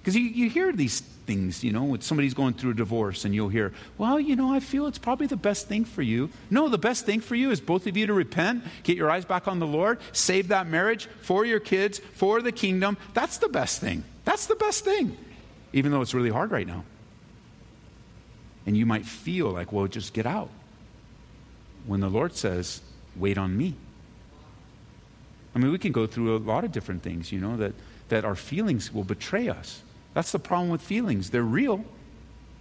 Because 0.00 0.14
you, 0.14 0.22
you 0.22 0.48
hear 0.48 0.72
these 0.72 1.00
things, 1.00 1.64
you 1.64 1.72
know, 1.72 1.82
when 1.82 2.00
somebody's 2.00 2.32
going 2.32 2.54
through 2.54 2.70
a 2.70 2.74
divorce 2.74 3.24
and 3.24 3.34
you'll 3.34 3.48
hear, 3.48 3.72
well, 3.98 4.20
you 4.20 4.36
know, 4.36 4.54
I 4.54 4.60
feel 4.60 4.86
it's 4.86 4.96
probably 4.96 5.26
the 5.26 5.36
best 5.36 5.66
thing 5.66 5.84
for 5.84 6.02
you. 6.02 6.30
No, 6.48 6.68
the 6.68 6.78
best 6.78 7.06
thing 7.06 7.20
for 7.20 7.34
you 7.34 7.50
is 7.50 7.60
both 7.60 7.88
of 7.88 7.96
you 7.96 8.06
to 8.06 8.14
repent, 8.14 8.62
get 8.84 8.96
your 8.96 9.10
eyes 9.10 9.24
back 9.24 9.48
on 9.48 9.58
the 9.58 9.66
Lord, 9.66 9.98
save 10.12 10.48
that 10.48 10.68
marriage 10.68 11.06
for 11.22 11.44
your 11.44 11.60
kids, 11.60 11.98
for 12.14 12.40
the 12.40 12.52
kingdom. 12.52 12.96
That's 13.14 13.38
the 13.38 13.48
best 13.48 13.80
thing. 13.80 14.04
That's 14.24 14.46
the 14.46 14.54
best 14.54 14.84
thing, 14.84 15.16
even 15.72 15.90
though 15.90 16.02
it's 16.02 16.14
really 16.14 16.30
hard 16.30 16.52
right 16.52 16.68
now. 16.68 16.84
And 18.66 18.76
you 18.76 18.86
might 18.86 19.06
feel 19.06 19.50
like, 19.50 19.72
well, 19.72 19.86
just 19.86 20.12
get 20.12 20.26
out. 20.26 20.50
When 21.86 22.00
the 22.00 22.10
Lord 22.10 22.34
says, 22.34 22.82
wait 23.16 23.38
on 23.38 23.56
me. 23.56 23.74
I 25.54 25.58
mean, 25.58 25.72
we 25.72 25.78
can 25.78 25.92
go 25.92 26.06
through 26.06 26.36
a 26.36 26.38
lot 26.38 26.64
of 26.64 26.72
different 26.72 27.02
things, 27.02 27.32
you 27.32 27.40
know, 27.40 27.56
that, 27.56 27.72
that 28.08 28.24
our 28.24 28.36
feelings 28.36 28.92
will 28.92 29.04
betray 29.04 29.48
us. 29.48 29.82
That's 30.14 30.32
the 30.32 30.38
problem 30.38 30.70
with 30.70 30.82
feelings. 30.82 31.30
They're 31.30 31.42
real. 31.42 31.84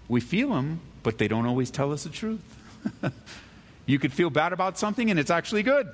We 0.08 0.22
feel 0.22 0.50
them, 0.50 0.79
but 1.03 1.18
they 1.18 1.27
don't 1.27 1.46
always 1.46 1.70
tell 1.70 1.91
us 1.91 2.03
the 2.03 2.10
truth. 2.10 2.41
you 3.86 4.00
could 4.00 4.13
feel 4.13 4.29
bad 4.29 4.53
about 4.53 4.77
something 4.77 5.10
and 5.12 5.20
it's 5.20 5.32
actually 5.32 5.63
good. 5.63 5.88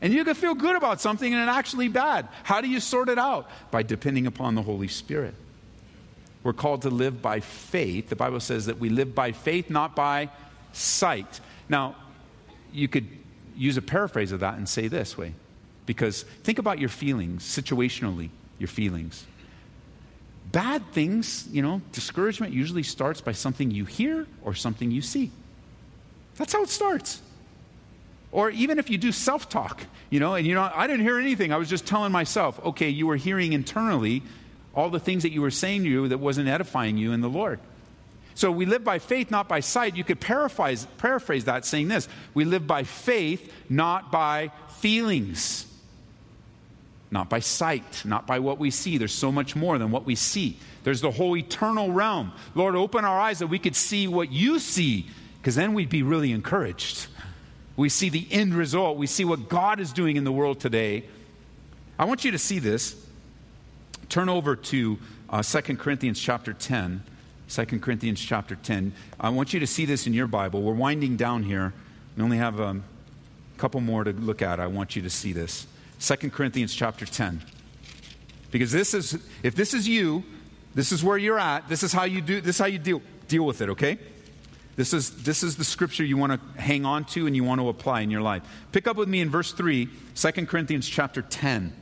And 0.00 0.12
you 0.12 0.24
could 0.24 0.36
feel 0.36 0.54
good 0.54 0.76
about 0.76 1.00
something 1.00 1.32
and 1.32 1.42
it's 1.42 1.56
actually 1.56 1.88
bad. 1.88 2.28
How 2.42 2.60
do 2.60 2.68
you 2.68 2.80
sort 2.80 3.08
it 3.08 3.18
out? 3.18 3.48
By 3.70 3.82
depending 3.82 4.26
upon 4.26 4.54
the 4.54 4.62
Holy 4.62 4.88
Spirit. 4.88 5.34
We're 6.46 6.52
called 6.52 6.82
to 6.82 6.90
live 6.90 7.20
by 7.20 7.40
faith. 7.40 8.08
The 8.08 8.16
Bible 8.16 8.40
says 8.40 8.66
that 8.66 8.78
we 8.78 8.88
live 8.88 9.14
by 9.14 9.32
faith, 9.32 9.68
not 9.68 9.96
by 9.96 10.30
sight. 10.72 11.40
Now, 11.68 11.96
you 12.72 12.88
could 12.88 13.08
use 13.56 13.76
a 13.76 13.82
paraphrase 13.82 14.32
of 14.32 14.40
that 14.40 14.56
and 14.56 14.68
say 14.68 14.88
this 14.88 15.18
way 15.18 15.34
because 15.86 16.22
think 16.44 16.58
about 16.58 16.78
your 16.78 16.88
feelings 16.88 17.42
situationally, 17.42 18.30
your 18.58 18.68
feelings 18.68 19.26
bad 20.52 20.82
things, 20.92 21.48
you 21.50 21.62
know, 21.62 21.80
discouragement 21.92 22.52
usually 22.52 22.82
starts 22.82 23.20
by 23.20 23.32
something 23.32 23.70
you 23.70 23.84
hear 23.84 24.26
or 24.42 24.54
something 24.54 24.90
you 24.90 25.02
see. 25.02 25.30
That's 26.36 26.52
how 26.52 26.62
it 26.62 26.68
starts. 26.68 27.20
Or 28.32 28.50
even 28.50 28.78
if 28.78 28.90
you 28.90 28.98
do 28.98 29.12
self 29.12 29.48
talk, 29.48 29.82
you 30.10 30.20
know, 30.20 30.34
and 30.34 30.46
you 30.46 30.54
know, 30.54 30.70
I 30.74 30.86
didn't 30.86 31.02
hear 31.02 31.18
anything. 31.18 31.52
I 31.52 31.56
was 31.56 31.68
just 31.68 31.86
telling 31.86 32.12
myself, 32.12 32.58
okay, 32.64 32.88
you 32.88 33.06
were 33.06 33.16
hearing 33.16 33.52
internally 33.52 34.22
all 34.76 34.90
the 34.90 35.00
things 35.00 35.22
that 35.22 35.32
you 35.32 35.40
were 35.40 35.50
saying 35.50 35.82
to 35.84 35.88
you 35.88 36.08
that 36.08 36.18
wasn't 36.18 36.48
edifying 36.48 36.98
you 36.98 37.12
in 37.12 37.22
the 37.22 37.28
Lord. 37.28 37.58
So 38.34 38.52
we 38.52 38.66
live 38.66 38.84
by 38.84 38.98
faith, 38.98 39.30
not 39.30 39.48
by 39.48 39.60
sight. 39.60 39.96
You 39.96 40.04
could 40.04 40.20
paraphrase, 40.20 40.86
paraphrase 40.98 41.46
that 41.46 41.64
saying 41.64 41.88
this 41.88 42.06
We 42.34 42.44
live 42.44 42.66
by 42.66 42.84
faith, 42.84 43.50
not 43.70 44.12
by 44.12 44.52
feelings, 44.78 45.66
not 47.10 47.30
by 47.30 47.40
sight, 47.40 48.04
not 48.04 48.26
by 48.26 48.38
what 48.38 48.58
we 48.58 48.70
see. 48.70 48.98
There's 48.98 49.14
so 49.14 49.32
much 49.32 49.56
more 49.56 49.78
than 49.78 49.90
what 49.90 50.04
we 50.04 50.14
see. 50.14 50.58
There's 50.84 51.00
the 51.00 51.10
whole 51.10 51.34
eternal 51.36 51.90
realm. 51.90 52.32
Lord, 52.54 52.76
open 52.76 53.06
our 53.06 53.18
eyes 53.18 53.38
that 53.38 53.46
we 53.46 53.58
could 53.58 53.74
see 53.74 54.06
what 54.06 54.30
you 54.30 54.58
see, 54.58 55.06
because 55.38 55.54
then 55.54 55.72
we'd 55.72 55.88
be 55.88 56.02
really 56.02 56.30
encouraged. 56.30 57.06
We 57.74 57.88
see 57.88 58.10
the 58.10 58.26
end 58.30 58.54
result, 58.54 58.98
we 58.98 59.06
see 59.06 59.24
what 59.24 59.48
God 59.48 59.80
is 59.80 59.92
doing 59.92 60.16
in 60.16 60.24
the 60.24 60.32
world 60.32 60.60
today. 60.60 61.04
I 61.98 62.04
want 62.04 62.24
you 62.24 62.32
to 62.32 62.38
see 62.38 62.58
this. 62.58 63.05
Turn 64.08 64.28
over 64.28 64.56
to 64.56 64.98
uh, 65.28 65.42
2 65.42 65.76
Corinthians 65.76 66.20
chapter 66.20 66.52
10. 66.52 67.02
2 67.48 67.64
Corinthians 67.80 68.20
chapter 68.20 68.56
10. 68.56 68.92
I 69.20 69.28
want 69.28 69.52
you 69.52 69.60
to 69.60 69.66
see 69.66 69.84
this 69.84 70.06
in 70.06 70.14
your 70.14 70.26
Bible. 70.26 70.62
We're 70.62 70.74
winding 70.74 71.16
down 71.16 71.42
here. 71.42 71.72
We 72.16 72.22
only 72.22 72.38
have 72.38 72.60
a 72.60 72.80
couple 73.56 73.80
more 73.80 74.04
to 74.04 74.12
look 74.12 74.42
at. 74.42 74.60
I 74.60 74.66
want 74.66 74.96
you 74.96 75.02
to 75.02 75.10
see 75.10 75.32
this. 75.32 75.66
2 76.00 76.30
Corinthians 76.30 76.74
chapter 76.74 77.06
10. 77.06 77.42
Because 78.50 78.72
this 78.72 78.94
is, 78.94 79.18
if 79.42 79.54
this 79.54 79.74
is 79.74 79.88
you, 79.88 80.24
this 80.74 80.92
is 80.92 81.02
where 81.02 81.18
you're 81.18 81.38
at, 81.38 81.68
this 81.68 81.82
is 81.82 81.92
how 81.92 82.04
you 82.04 82.20
do, 82.20 82.40
this 82.40 82.56
is 82.56 82.60
how 82.60 82.66
you 82.66 82.78
deal, 82.78 83.02
deal 83.28 83.44
with 83.44 83.60
it, 83.60 83.70
okay? 83.70 83.98
This 84.76 84.92
is, 84.92 85.22
this 85.22 85.42
is 85.42 85.56
the 85.56 85.64
scripture 85.64 86.04
you 86.04 86.18
want 86.18 86.32
to 86.32 86.60
hang 86.60 86.84
on 86.84 87.06
to 87.06 87.26
and 87.26 87.34
you 87.34 87.44
want 87.44 87.60
to 87.60 87.68
apply 87.68 88.02
in 88.02 88.10
your 88.10 88.20
life. 88.20 88.42
Pick 88.72 88.86
up 88.86 88.96
with 88.96 89.08
me 89.08 89.20
in 89.20 89.30
verse 89.30 89.52
3, 89.52 89.88
2 90.14 90.32
Corinthians 90.46 90.86
chapter 90.86 91.22
10. 91.22 91.72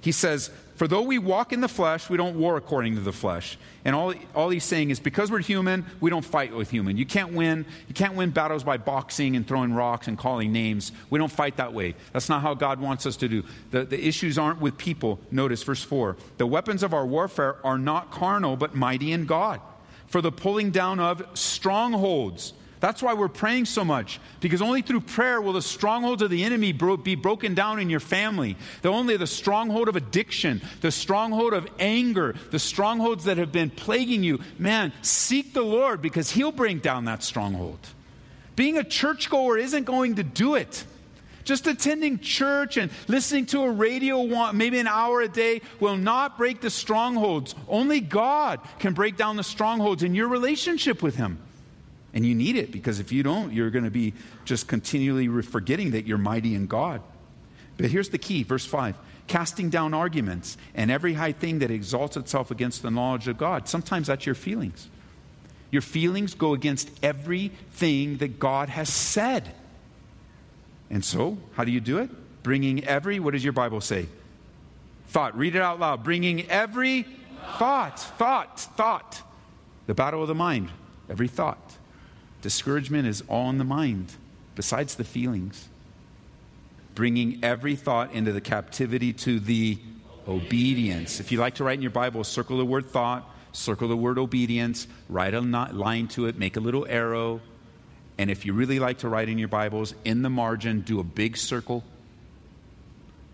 He 0.00 0.12
says, 0.12 0.50
For 0.80 0.88
though 0.88 1.02
we 1.02 1.18
walk 1.18 1.52
in 1.52 1.60
the 1.60 1.68
flesh, 1.68 2.08
we 2.08 2.16
don't 2.16 2.38
war 2.38 2.56
according 2.56 2.94
to 2.94 3.02
the 3.02 3.12
flesh. 3.12 3.58
And 3.84 3.94
all, 3.94 4.14
all 4.34 4.48
he's 4.48 4.64
saying 4.64 4.88
is 4.88 4.98
because 4.98 5.30
we're 5.30 5.40
human, 5.40 5.84
we 6.00 6.08
don't 6.08 6.24
fight 6.24 6.56
with 6.56 6.70
human. 6.70 6.96
You 6.96 7.04
can't 7.04 7.34
win. 7.34 7.66
You 7.86 7.92
can't 7.92 8.14
win 8.14 8.30
battles 8.30 8.64
by 8.64 8.78
boxing 8.78 9.36
and 9.36 9.46
throwing 9.46 9.74
rocks 9.74 10.08
and 10.08 10.16
calling 10.16 10.52
names. 10.52 10.92
We 11.10 11.18
don't 11.18 11.30
fight 11.30 11.58
that 11.58 11.74
way. 11.74 11.96
That's 12.14 12.30
not 12.30 12.40
how 12.40 12.54
God 12.54 12.80
wants 12.80 13.04
us 13.04 13.16
to 13.16 13.28
do. 13.28 13.44
The, 13.72 13.84
the 13.84 14.02
issues 14.02 14.38
aren't 14.38 14.62
with 14.62 14.78
people. 14.78 15.18
Notice 15.30 15.62
verse 15.62 15.84
4. 15.84 16.16
The 16.38 16.46
weapons 16.46 16.82
of 16.82 16.94
our 16.94 17.04
warfare 17.04 17.56
are 17.62 17.76
not 17.76 18.10
carnal, 18.10 18.56
but 18.56 18.74
mighty 18.74 19.12
in 19.12 19.26
God. 19.26 19.60
For 20.06 20.22
the 20.22 20.32
pulling 20.32 20.70
down 20.70 20.98
of 20.98 21.22
strongholds 21.34 22.54
that's 22.80 23.02
why 23.02 23.12
we're 23.12 23.28
praying 23.28 23.66
so 23.66 23.84
much, 23.84 24.18
because 24.40 24.62
only 24.62 24.80
through 24.80 25.02
prayer 25.02 25.40
will 25.40 25.52
the 25.52 25.60
strongholds 25.60 26.22
of 26.22 26.30
the 26.30 26.44
enemy 26.44 26.72
bro- 26.72 26.96
be 26.96 27.14
broken 27.14 27.54
down 27.54 27.78
in 27.78 27.90
your 27.90 28.00
family. 28.00 28.56
The 28.80 28.88
only 28.88 29.18
the 29.18 29.26
stronghold 29.26 29.88
of 29.88 29.96
addiction, 29.96 30.62
the 30.80 30.90
stronghold 30.90 31.52
of 31.52 31.68
anger, 31.78 32.34
the 32.50 32.58
strongholds 32.58 33.24
that 33.24 33.36
have 33.36 33.52
been 33.52 33.68
plaguing 33.68 34.24
you. 34.24 34.40
Man, 34.58 34.94
seek 35.02 35.52
the 35.52 35.62
Lord 35.62 36.00
because 36.00 36.30
He'll 36.30 36.52
bring 36.52 36.78
down 36.78 37.04
that 37.04 37.22
stronghold. 37.22 37.78
Being 38.56 38.78
a 38.78 38.84
churchgoer 38.84 39.58
isn't 39.58 39.84
going 39.84 40.16
to 40.16 40.22
do 40.22 40.54
it. 40.54 40.84
Just 41.44 41.66
attending 41.66 42.18
church 42.18 42.76
and 42.76 42.90
listening 43.08 43.46
to 43.46 43.62
a 43.62 43.70
radio 43.70 44.52
maybe 44.52 44.78
an 44.78 44.86
hour 44.86 45.20
a 45.20 45.28
day 45.28 45.60
will 45.80 45.96
not 45.96 46.38
break 46.38 46.60
the 46.60 46.70
strongholds. 46.70 47.54
Only 47.68 48.00
God 48.00 48.60
can 48.78 48.94
break 48.94 49.16
down 49.16 49.36
the 49.36 49.42
strongholds 49.42 50.02
in 50.02 50.14
your 50.14 50.28
relationship 50.28 51.02
with 51.02 51.16
Him. 51.16 51.38
And 52.12 52.26
you 52.26 52.34
need 52.34 52.56
it 52.56 52.72
because 52.72 52.98
if 52.98 53.12
you 53.12 53.22
don't, 53.22 53.52
you're 53.52 53.70
going 53.70 53.84
to 53.84 53.90
be 53.90 54.14
just 54.44 54.66
continually 54.66 55.28
forgetting 55.42 55.92
that 55.92 56.06
you're 56.06 56.18
mighty 56.18 56.54
in 56.54 56.66
God. 56.66 57.02
But 57.76 57.90
here's 57.90 58.08
the 58.08 58.18
key 58.18 58.42
verse 58.42 58.66
5 58.66 58.96
casting 59.26 59.70
down 59.70 59.94
arguments 59.94 60.56
and 60.74 60.90
every 60.90 61.14
high 61.14 61.30
thing 61.30 61.60
that 61.60 61.70
exalts 61.70 62.16
itself 62.16 62.50
against 62.50 62.82
the 62.82 62.90
knowledge 62.90 63.28
of 63.28 63.38
God. 63.38 63.68
Sometimes 63.68 64.08
that's 64.08 64.26
your 64.26 64.34
feelings. 64.34 64.88
Your 65.70 65.82
feelings 65.82 66.34
go 66.34 66.52
against 66.52 66.90
everything 67.00 68.16
that 68.16 68.40
God 68.40 68.68
has 68.68 68.88
said. 68.88 69.54
And 70.90 71.04
so, 71.04 71.38
how 71.52 71.62
do 71.62 71.70
you 71.70 71.80
do 71.80 71.98
it? 71.98 72.10
Bringing 72.42 72.84
every, 72.84 73.20
what 73.20 73.34
does 73.34 73.44
your 73.44 73.52
Bible 73.52 73.80
say? 73.80 74.06
Thought. 75.08 75.38
Read 75.38 75.54
it 75.54 75.62
out 75.62 75.78
loud. 75.78 76.02
Bringing 76.02 76.50
every 76.50 77.06
thought, 77.56 78.00
thought, 78.00 78.58
thought. 78.58 79.22
The 79.86 79.94
battle 79.94 80.22
of 80.22 80.28
the 80.28 80.34
mind. 80.34 80.70
Every 81.08 81.28
thought 81.28 81.69
Discouragement 82.42 83.06
is 83.06 83.22
all 83.28 83.50
in 83.50 83.58
the 83.58 83.64
mind, 83.64 84.14
besides 84.54 84.94
the 84.94 85.04
feelings. 85.04 85.68
Bringing 86.94 87.42
every 87.42 87.76
thought 87.76 88.12
into 88.12 88.32
the 88.32 88.40
captivity 88.40 89.12
to 89.12 89.40
the 89.40 89.78
obedience. 90.26 91.20
If 91.20 91.32
you 91.32 91.38
like 91.38 91.56
to 91.56 91.64
write 91.64 91.74
in 91.74 91.82
your 91.82 91.90
Bible, 91.90 92.24
circle 92.24 92.58
the 92.58 92.64
word 92.64 92.86
thought, 92.86 93.28
circle 93.52 93.88
the 93.88 93.96
word 93.96 94.18
obedience, 94.18 94.86
write 95.08 95.34
a 95.34 95.40
line 95.40 96.08
to 96.08 96.26
it, 96.26 96.38
make 96.38 96.56
a 96.56 96.60
little 96.60 96.86
arrow. 96.88 97.40
And 98.18 98.30
if 98.30 98.44
you 98.44 98.52
really 98.52 98.78
like 98.78 98.98
to 98.98 99.08
write 99.08 99.28
in 99.28 99.38
your 99.38 99.48
Bibles, 99.48 99.94
in 100.04 100.22
the 100.22 100.30
margin, 100.30 100.82
do 100.82 101.00
a 101.00 101.04
big 101.04 101.36
circle, 101.36 101.84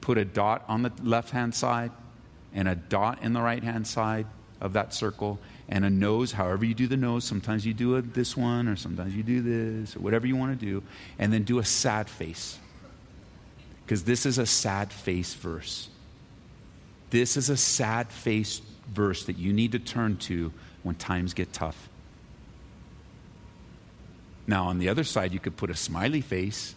put 0.00 0.18
a 0.18 0.24
dot 0.24 0.64
on 0.68 0.82
the 0.82 0.92
left 1.02 1.30
hand 1.30 1.54
side 1.54 1.90
and 2.54 2.68
a 2.68 2.74
dot 2.74 3.22
in 3.22 3.32
the 3.32 3.42
right 3.42 3.62
hand 3.62 3.86
side 3.86 4.26
of 4.60 4.74
that 4.74 4.94
circle, 4.94 5.38
and 5.68 5.84
a 5.84 5.90
nose, 5.90 6.32
however 6.32 6.64
you 6.64 6.74
do 6.74 6.86
the 6.86 6.96
nose. 6.96 7.24
Sometimes 7.24 7.66
you 7.66 7.74
do 7.74 7.96
a, 7.96 8.02
this 8.02 8.36
one, 8.36 8.68
or 8.68 8.76
sometimes 8.76 9.14
you 9.14 9.22
do 9.22 9.42
this, 9.42 9.96
or 9.96 10.00
whatever 10.00 10.26
you 10.26 10.36
want 10.36 10.58
to 10.58 10.66
do. 10.66 10.82
And 11.18 11.32
then 11.32 11.42
do 11.42 11.58
a 11.58 11.64
sad 11.64 12.08
face. 12.08 12.58
Because 13.84 14.04
this 14.04 14.26
is 14.26 14.38
a 14.38 14.46
sad 14.46 14.92
face 14.92 15.34
verse. 15.34 15.88
This 17.10 17.36
is 17.36 17.50
a 17.50 17.56
sad 17.56 18.10
face 18.10 18.60
verse 18.92 19.24
that 19.24 19.38
you 19.38 19.52
need 19.52 19.72
to 19.72 19.78
turn 19.78 20.16
to 20.16 20.52
when 20.82 20.94
times 20.94 21.34
get 21.34 21.52
tough. 21.52 21.88
Now, 24.46 24.66
on 24.66 24.78
the 24.78 24.88
other 24.88 25.04
side, 25.04 25.32
you 25.32 25.40
could 25.40 25.56
put 25.56 25.70
a 25.70 25.74
smiley 25.74 26.20
face, 26.20 26.74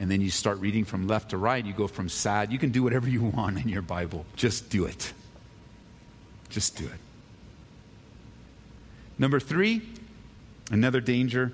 and 0.00 0.10
then 0.10 0.22
you 0.22 0.30
start 0.30 0.58
reading 0.60 0.86
from 0.86 1.06
left 1.06 1.30
to 1.30 1.36
right. 1.36 1.64
You 1.64 1.74
go 1.74 1.86
from 1.86 2.08
sad. 2.08 2.50
You 2.50 2.58
can 2.58 2.70
do 2.70 2.82
whatever 2.82 3.08
you 3.08 3.22
want 3.36 3.58
in 3.58 3.68
your 3.68 3.82
Bible. 3.82 4.24
Just 4.36 4.70
do 4.70 4.86
it. 4.86 5.12
Just 6.48 6.76
do 6.76 6.86
it. 6.86 7.03
Number 9.18 9.40
three, 9.40 9.82
another 10.70 11.00
danger 11.00 11.52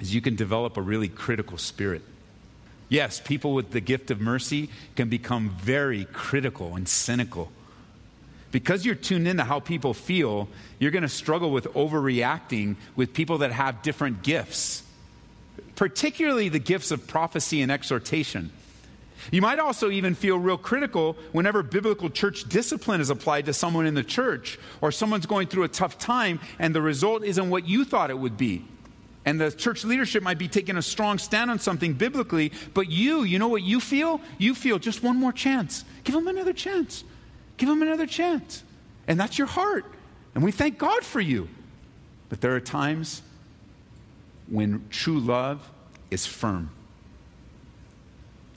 is 0.00 0.14
you 0.14 0.20
can 0.20 0.36
develop 0.36 0.76
a 0.76 0.82
really 0.82 1.08
critical 1.08 1.58
spirit. 1.58 2.02
Yes, 2.88 3.20
people 3.20 3.54
with 3.54 3.70
the 3.70 3.80
gift 3.80 4.10
of 4.10 4.20
mercy 4.20 4.68
can 4.96 5.08
become 5.08 5.50
very 5.50 6.06
critical 6.06 6.74
and 6.74 6.88
cynical. 6.88 7.50
Because 8.50 8.84
you're 8.84 8.96
tuned 8.96 9.28
into 9.28 9.44
how 9.44 9.60
people 9.60 9.94
feel, 9.94 10.48
you're 10.80 10.90
going 10.90 11.02
to 11.02 11.08
struggle 11.08 11.52
with 11.52 11.66
overreacting 11.66 12.76
with 12.96 13.14
people 13.14 13.38
that 13.38 13.52
have 13.52 13.82
different 13.82 14.22
gifts, 14.22 14.82
particularly 15.76 16.48
the 16.48 16.58
gifts 16.58 16.90
of 16.90 17.06
prophecy 17.06 17.62
and 17.62 17.70
exhortation. 17.70 18.50
You 19.30 19.42
might 19.42 19.58
also 19.58 19.90
even 19.90 20.14
feel 20.14 20.38
real 20.38 20.58
critical 20.58 21.16
whenever 21.32 21.62
biblical 21.62 22.10
church 22.10 22.48
discipline 22.48 23.00
is 23.00 23.10
applied 23.10 23.46
to 23.46 23.52
someone 23.52 23.86
in 23.86 23.94
the 23.94 24.02
church, 24.02 24.58
or 24.80 24.90
someone's 24.90 25.26
going 25.26 25.48
through 25.48 25.64
a 25.64 25.68
tough 25.68 25.98
time 25.98 26.40
and 26.58 26.74
the 26.74 26.82
result 26.82 27.24
isn't 27.24 27.50
what 27.50 27.66
you 27.66 27.84
thought 27.84 28.10
it 28.10 28.18
would 28.18 28.36
be. 28.36 28.64
And 29.24 29.40
the 29.40 29.50
church 29.50 29.84
leadership 29.84 30.22
might 30.22 30.38
be 30.38 30.48
taking 30.48 30.76
a 30.76 30.82
strong 30.82 31.18
stand 31.18 31.50
on 31.50 31.58
something 31.58 31.92
biblically, 31.92 32.52
but 32.72 32.90
you, 32.90 33.22
you 33.22 33.38
know 33.38 33.48
what 33.48 33.62
you 33.62 33.78
feel? 33.78 34.20
You 34.38 34.54
feel 34.54 34.78
just 34.78 35.02
one 35.02 35.16
more 35.16 35.32
chance. 35.32 35.84
Give 36.04 36.14
them 36.14 36.26
another 36.26 36.54
chance. 36.54 37.04
Give 37.58 37.68
them 37.68 37.82
another 37.82 38.06
chance. 38.06 38.64
And 39.06 39.20
that's 39.20 39.36
your 39.36 39.46
heart. 39.46 39.84
And 40.34 40.42
we 40.42 40.52
thank 40.52 40.78
God 40.78 41.04
for 41.04 41.20
you. 41.20 41.48
But 42.30 42.40
there 42.40 42.54
are 42.54 42.60
times 42.60 43.20
when 44.48 44.86
true 44.90 45.20
love 45.20 45.68
is 46.10 46.26
firm 46.26 46.70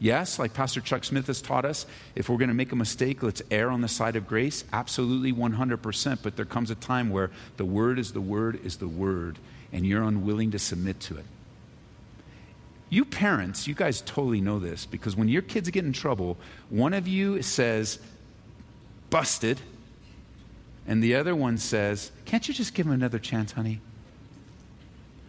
Yes, 0.03 0.37
like 0.37 0.53
Pastor 0.53 0.81
Chuck 0.81 1.05
Smith 1.05 1.27
has 1.27 1.41
taught 1.41 1.63
us, 1.63 1.85
if 2.13 2.27
we're 2.27 2.35
going 2.35 2.49
to 2.49 2.53
make 2.53 2.73
a 2.73 2.75
mistake, 2.75 3.23
let's 3.23 3.41
err 3.49 3.69
on 3.69 3.79
the 3.79 3.87
side 3.87 4.17
of 4.17 4.27
grace. 4.27 4.65
Absolutely 4.73 5.31
100%. 5.31 6.17
But 6.21 6.35
there 6.35 6.43
comes 6.43 6.69
a 6.69 6.75
time 6.75 7.09
where 7.09 7.31
the 7.55 7.63
word 7.63 7.97
is 7.97 8.11
the 8.11 8.19
word 8.19 8.59
is 8.65 8.75
the 8.75 8.87
word, 8.89 9.39
and 9.71 9.87
you're 9.87 10.03
unwilling 10.03 10.51
to 10.51 10.59
submit 10.59 10.99
to 10.99 11.15
it. 11.15 11.23
You 12.89 13.05
parents, 13.05 13.65
you 13.65 13.75
guys 13.75 14.01
totally 14.01 14.41
know 14.41 14.59
this 14.59 14.85
because 14.85 15.15
when 15.15 15.29
your 15.29 15.41
kids 15.41 15.69
get 15.69 15.85
in 15.85 15.93
trouble, 15.93 16.35
one 16.69 16.93
of 16.93 17.07
you 17.07 17.41
says, 17.41 17.97
busted, 19.09 19.61
and 20.85 21.01
the 21.01 21.15
other 21.15 21.33
one 21.33 21.57
says, 21.57 22.11
can't 22.25 22.45
you 22.45 22.53
just 22.53 22.73
give 22.73 22.87
him 22.87 22.91
another 22.91 23.19
chance, 23.19 23.53
honey? 23.53 23.79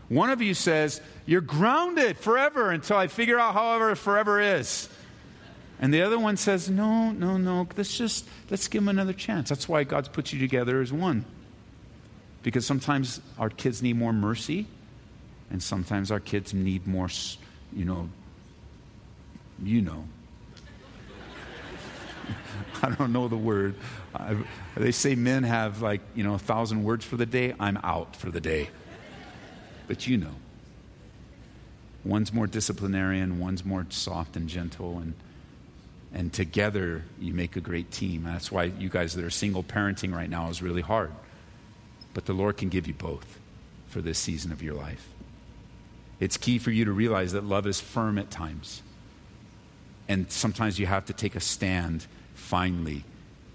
One 0.09 0.31
of 0.31 0.43
you 0.43 0.55
says, 0.55 1.01
You're 1.27 1.41
grounded 1.41 2.19
forever 2.19 2.71
until 2.71 2.97
I 2.97 3.07
figure 3.07 3.39
out 3.39 3.55
however 3.55 3.95
forever 3.95 4.41
is. 4.41 4.89
And 5.81 5.93
the 5.93 6.03
other 6.03 6.19
one 6.19 6.37
says, 6.37 6.71
no, 6.71 7.11
no, 7.11 7.37
no, 7.37 7.69
let's 7.77 7.97
just, 7.97 8.27
let's 8.51 8.69
give 8.69 8.83
him 8.83 8.89
another 8.89 9.13
chance. 9.13 9.49
That's 9.49 9.69
why 9.69 9.85
God's 9.85 10.09
put 10.09 10.33
you 10.33 10.39
together 10.39 10.81
as 10.81 10.93
one. 10.93 11.25
Because 12.43 12.65
sometimes 12.65 13.21
our 13.39 13.51
kids 13.51 13.83
need 13.83 13.97
more 13.97 14.13
mercy, 14.13 14.67
and 15.51 15.63
sometimes 15.63 16.11
our 16.11 16.21
kids 16.21 16.55
need 16.55 16.87
more, 16.87 17.09
you 17.73 17.85
know, 17.85 18.09
you 19.63 19.81
know. 19.81 20.05
I 22.83 22.91
don't 22.91 23.13
know 23.13 23.29
the 23.29 23.37
word. 23.37 23.75
I, 24.15 24.37
they 24.77 24.93
say 24.93 25.15
men 25.15 25.43
have 25.43 25.83
like, 25.83 26.03
you 26.15 26.23
know, 26.23 26.35
a 26.35 26.39
thousand 26.39 26.85
words 26.85 27.05
for 27.05 27.17
the 27.17 27.27
day. 27.27 27.55
I'm 27.59 27.79
out 27.83 28.15
for 28.15 28.31
the 28.31 28.41
day. 28.41 28.69
But 29.87 30.07
you 30.07 30.17
know. 30.17 30.35
One's 32.05 32.33
more 32.33 32.47
disciplinarian, 32.47 33.38
one's 33.38 33.64
more 33.64 33.87
soft 33.88 34.37
and 34.37 34.47
gentle, 34.47 34.99
and, 34.99 35.14
and 36.12 36.33
together 36.33 37.03
you 37.19 37.33
make 37.33 37.57
a 37.57 37.61
great 37.61 37.91
team. 37.91 38.25
That's 38.25 38.53
why 38.53 38.64
you 38.64 38.91
guys 38.91 39.14
that 39.14 39.25
are 39.25 39.31
single 39.31 39.62
parenting 39.62 40.14
right 40.14 40.29
now 40.29 40.50
is 40.50 40.61
really 40.61 40.83
hard. 40.83 41.12
But 42.12 42.26
the 42.26 42.35
Lord 42.35 42.59
can 42.59 42.69
give 42.69 42.87
you 42.87 42.95
both 42.95 43.38
for 43.88 44.03
this 44.03 44.19
season 44.19 44.53
of 44.53 44.62
your 44.62 44.75
life. 44.75 45.09
It's 46.21 46.37
key 46.37 46.59
for 46.59 46.71
you 46.71 46.85
to 46.85 46.93
realize 46.93 47.33
that 47.33 47.45
love 47.45 47.67
is 47.67 47.81
firm 47.81 48.19
at 48.19 48.31
times. 48.31 48.83
And 50.09 50.31
sometimes 50.31 50.79
you 50.79 50.87
have 50.87 51.07
to 51.07 51.12
take 51.12 51.35
a 51.35 51.41
stand 51.41 52.07
finally. 52.35 53.05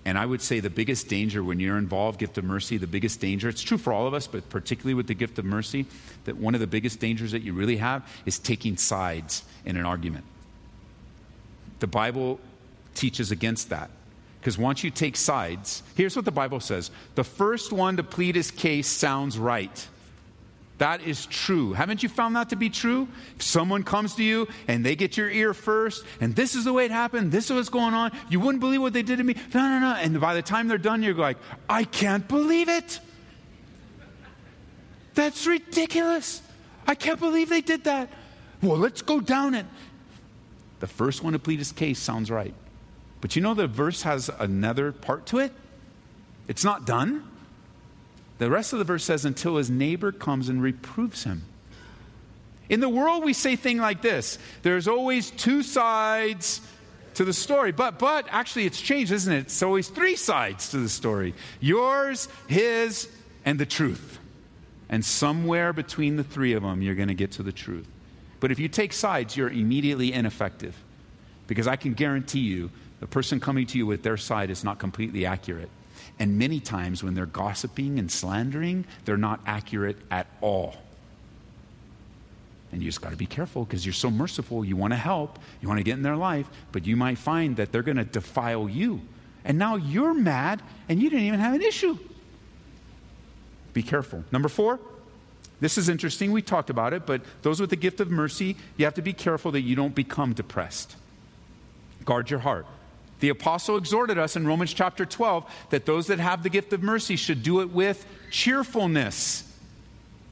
And 0.09 0.17
I 0.17 0.25
would 0.25 0.41
say 0.41 0.59
the 0.59 0.71
biggest 0.71 1.07
danger 1.07 1.43
when 1.43 1.59
you're 1.59 1.77
involved, 1.77 2.19
gift 2.19 2.39
of 2.39 2.43
mercy, 2.43 2.77
the 2.77 2.87
biggest 2.87 3.19
danger, 3.19 3.47
it's 3.47 3.61
true 3.61 3.77
for 3.77 3.93
all 3.93 4.07
of 4.07 4.15
us, 4.15 4.25
but 4.25 4.49
particularly 4.49 4.95
with 4.95 5.05
the 5.05 5.13
gift 5.13 5.37
of 5.37 5.45
mercy, 5.45 5.85
that 6.25 6.35
one 6.35 6.55
of 6.55 6.61
the 6.61 6.65
biggest 6.65 6.99
dangers 6.99 7.31
that 7.31 7.43
you 7.43 7.53
really 7.53 7.77
have 7.77 8.11
is 8.25 8.39
taking 8.39 8.75
sides 8.75 9.43
in 9.65 9.77
an 9.77 9.85
argument. 9.85 10.25
The 11.79 11.85
Bible 11.85 12.39
teaches 12.95 13.29
against 13.29 13.69
that. 13.69 13.91
Because 14.39 14.57
once 14.57 14.83
you 14.83 14.89
take 14.89 15.15
sides, 15.15 15.83
here's 15.93 16.15
what 16.15 16.25
the 16.25 16.31
Bible 16.31 16.59
says 16.59 16.89
the 17.13 17.23
first 17.23 17.71
one 17.71 17.97
to 17.97 18.03
plead 18.03 18.33
his 18.33 18.49
case 18.49 18.87
sounds 18.87 19.37
right. 19.37 19.87
That 20.79 21.01
is 21.01 21.25
true. 21.25 21.73
Haven't 21.73 22.03
you 22.03 22.09
found 22.09 22.37
that 22.37 22.49
to 22.49 22.55
be 22.55 22.69
true? 22.69 23.09
If 23.35 23.43
someone 23.43 23.83
comes 23.83 24.15
to 24.15 24.23
you 24.23 24.47
and 24.67 24.85
they 24.85 24.95
get 24.95 25.17
your 25.17 25.29
ear 25.29 25.53
first, 25.53 26.05
and 26.21 26.33
this 26.33 26.55
is 26.55 26.63
the 26.63 26.71
way 26.71 26.85
it 26.85 26.91
happened, 26.91 27.33
this 27.33 27.49
is 27.49 27.55
what's 27.55 27.67
going 27.67 27.93
on, 27.93 28.11
you 28.29 28.39
wouldn't 28.39 28.61
believe 28.61 28.81
what 28.81 28.93
they 28.93 29.03
did 29.03 29.17
to 29.17 29.23
me. 29.23 29.35
No, 29.53 29.59
no, 29.59 29.79
no. 29.79 29.95
And 29.95 30.19
by 30.21 30.33
the 30.33 30.41
time 30.41 30.69
they're 30.69 30.77
done, 30.77 31.03
you're 31.03 31.13
like, 31.13 31.37
I 31.69 31.83
can't 31.83 32.25
believe 32.29 32.69
it. 32.69 33.01
That's 35.15 35.45
ridiculous. 35.45 36.41
I 36.87 36.95
can't 36.95 37.19
believe 37.19 37.49
they 37.49 37.61
did 37.61 37.83
that. 37.83 38.09
Well, 38.61 38.77
let's 38.77 39.01
go 39.01 39.19
down 39.19 39.55
it. 39.55 39.65
The 40.79 40.87
first 40.87 41.23
one 41.23 41.33
to 41.33 41.39
plead 41.39 41.59
his 41.59 41.73
case 41.73 41.99
sounds 41.99 42.31
right. 42.31 42.53
But 43.19 43.35
you 43.35 43.41
know 43.41 43.53
the 43.53 43.67
verse 43.67 44.03
has 44.03 44.29
another 44.39 44.93
part 44.93 45.25
to 45.27 45.39
it? 45.39 45.51
It's 46.47 46.63
not 46.63 46.85
done. 46.85 47.29
The 48.39 48.49
rest 48.49 48.73
of 48.73 48.79
the 48.79 48.85
verse 48.85 49.03
says, 49.03 49.25
until 49.25 49.57
his 49.57 49.69
neighbor 49.69 50.11
comes 50.11 50.49
and 50.49 50.63
reproves 50.63 51.25
him. 51.25 51.43
In 52.69 52.79
the 52.79 52.89
world, 52.89 53.23
we 53.23 53.33
say 53.33 53.55
things 53.55 53.81
like 53.81 54.01
this 54.01 54.39
there's 54.63 54.87
always 54.87 55.29
two 55.31 55.61
sides 55.61 56.61
to 57.15 57.25
the 57.25 57.33
story. 57.33 57.71
But, 57.71 57.99
but 57.99 58.27
actually, 58.29 58.65
it's 58.65 58.79
changed, 58.79 59.11
isn't 59.11 59.31
it? 59.31 59.39
It's 59.41 59.61
always 59.61 59.89
three 59.89 60.15
sides 60.15 60.69
to 60.69 60.77
the 60.77 60.89
story 60.89 61.33
yours, 61.59 62.29
his, 62.47 63.09
and 63.45 63.59
the 63.59 63.65
truth. 63.65 64.19
And 64.87 65.05
somewhere 65.05 65.73
between 65.73 66.15
the 66.15 66.23
three 66.23 66.53
of 66.53 66.63
them, 66.63 66.81
you're 66.81 66.95
going 66.95 67.09
to 67.09 67.13
get 67.13 67.33
to 67.33 67.43
the 67.43 67.51
truth. 67.51 67.87
But 68.39 68.51
if 68.51 68.59
you 68.59 68.67
take 68.69 68.93
sides, 68.93 69.35
you're 69.35 69.49
immediately 69.49 70.13
ineffective. 70.13 70.75
Because 71.45 71.67
I 71.67 71.75
can 71.75 71.93
guarantee 71.93 72.39
you, 72.39 72.71
the 72.99 73.07
person 73.07 73.39
coming 73.39 73.65
to 73.67 73.77
you 73.77 73.85
with 73.85 74.01
their 74.01 74.17
side 74.17 74.49
is 74.49 74.63
not 74.63 74.79
completely 74.79 75.25
accurate. 75.25 75.69
And 76.19 76.37
many 76.37 76.59
times 76.59 77.01
when 77.01 77.15
they're 77.15 77.25
gossiping 77.25 77.97
and 77.97 78.11
slandering, 78.11 78.85
they're 79.05 79.17
not 79.17 79.39
accurate 79.45 79.97
at 80.11 80.27
all. 80.41 80.75
And 82.71 82.83
you 82.83 82.89
just 82.89 83.01
got 83.01 83.11
to 83.11 83.17
be 83.17 83.25
careful 83.25 83.63
because 83.63 83.85
you're 83.85 83.93
so 83.93 84.11
merciful. 84.11 84.63
You 84.63 84.75
want 84.75 84.93
to 84.93 84.97
help, 84.97 85.39
you 85.61 85.67
want 85.67 85.79
to 85.79 85.83
get 85.83 85.93
in 85.93 86.03
their 86.03 86.17
life, 86.17 86.47
but 86.71 86.85
you 86.85 86.95
might 86.95 87.17
find 87.17 87.55
that 87.55 87.71
they're 87.71 87.83
going 87.83 87.97
to 87.97 88.03
defile 88.03 88.69
you. 88.69 89.01
And 89.45 89.57
now 89.57 89.77
you're 89.77 90.13
mad 90.13 90.61
and 90.87 91.01
you 91.01 91.09
didn't 91.09 91.25
even 91.25 91.39
have 91.39 91.55
an 91.55 91.61
issue. 91.61 91.97
Be 93.73 93.81
careful. 93.81 94.23
Number 94.31 94.49
four, 94.49 94.79
this 95.61 95.77
is 95.77 95.89
interesting. 95.89 96.31
We 96.31 96.41
talked 96.41 96.69
about 96.69 96.93
it, 96.93 97.05
but 97.05 97.21
those 97.41 97.59
with 97.59 97.69
the 97.69 97.75
gift 97.75 97.99
of 97.99 98.11
mercy, 98.11 98.55
you 98.77 98.85
have 98.85 98.93
to 98.95 99.01
be 99.01 99.13
careful 99.13 99.51
that 99.51 99.61
you 99.61 99.75
don't 99.75 99.95
become 99.95 100.33
depressed. 100.33 100.95
Guard 102.05 102.29
your 102.29 102.39
heart. 102.39 102.65
The 103.19 103.29
apostle 103.29 103.77
exhorted 103.77 104.17
us 104.17 104.35
in 104.35 104.47
Romans 104.47 104.73
chapter 104.73 105.05
12 105.05 105.49
that 105.71 105.85
those 105.85 106.07
that 106.07 106.19
have 106.19 106.43
the 106.43 106.49
gift 106.49 106.71
of 106.73 106.81
mercy 106.81 107.15
should 107.15 107.43
do 107.43 107.61
it 107.61 107.69
with 107.69 108.05
cheerfulness. 108.31 109.43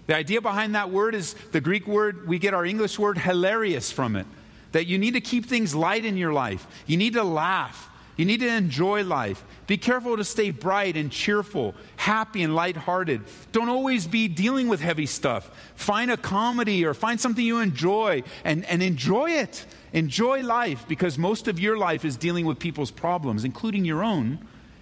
The 0.08 0.16
idea 0.16 0.42
behind 0.42 0.76
that 0.76 0.90
word 0.90 1.16
is 1.16 1.34
the 1.52 1.60
Greek 1.60 1.86
word, 1.86 2.28
we 2.28 2.40
get 2.40 2.54
our 2.54 2.66
English 2.66 2.98
word 2.98 3.18
hilarious 3.18 3.92
from 3.92 4.16
it. 4.16 4.26
That 4.72 4.88
you 4.88 4.98
need 4.98 5.12
to 5.12 5.22
keep 5.22 5.46
things 5.46 5.76
light 5.76 6.06
in 6.06 6.18
your 6.18 6.32
life. 6.32 6.66
You 6.86 6.98
need 6.98 7.14
to 7.14 7.24
laugh. 7.24 7.90
You 8.18 8.26
need 8.26 8.40
to 8.40 8.48
enjoy 8.48 9.04
life. 9.04 9.44
Be 9.68 9.78
careful 9.78 10.18
to 10.18 10.26
stay 10.26 10.50
bright 10.50 10.98
and 10.98 11.12
cheerful, 11.12 11.76
happy 11.98 12.42
and 12.42 12.56
lighthearted. 12.56 13.22
Don't 13.52 13.70
always 13.70 14.08
be 14.08 14.28
dealing 14.28 14.68
with 14.68 14.82
heavy 14.82 15.06
stuff. 15.06 15.52
Find 15.76 16.10
a 16.10 16.18
comedy 16.18 16.84
or 16.84 16.96
find 16.96 17.22
something 17.22 17.46
you 17.46 17.60
enjoy 17.60 18.24
and, 18.44 18.66
and 18.66 18.82
enjoy 18.82 19.32
it. 19.32 19.66
Enjoy 19.94 20.42
life 20.42 20.86
because 20.88 21.20
most 21.20 21.48
of 21.48 21.60
your 21.60 21.78
life 21.78 22.04
is 22.04 22.18
dealing 22.18 22.48
with 22.48 22.58
people's 22.58 22.90
problems, 22.90 23.46
including 23.46 23.86
your 23.86 24.04
own, 24.04 24.40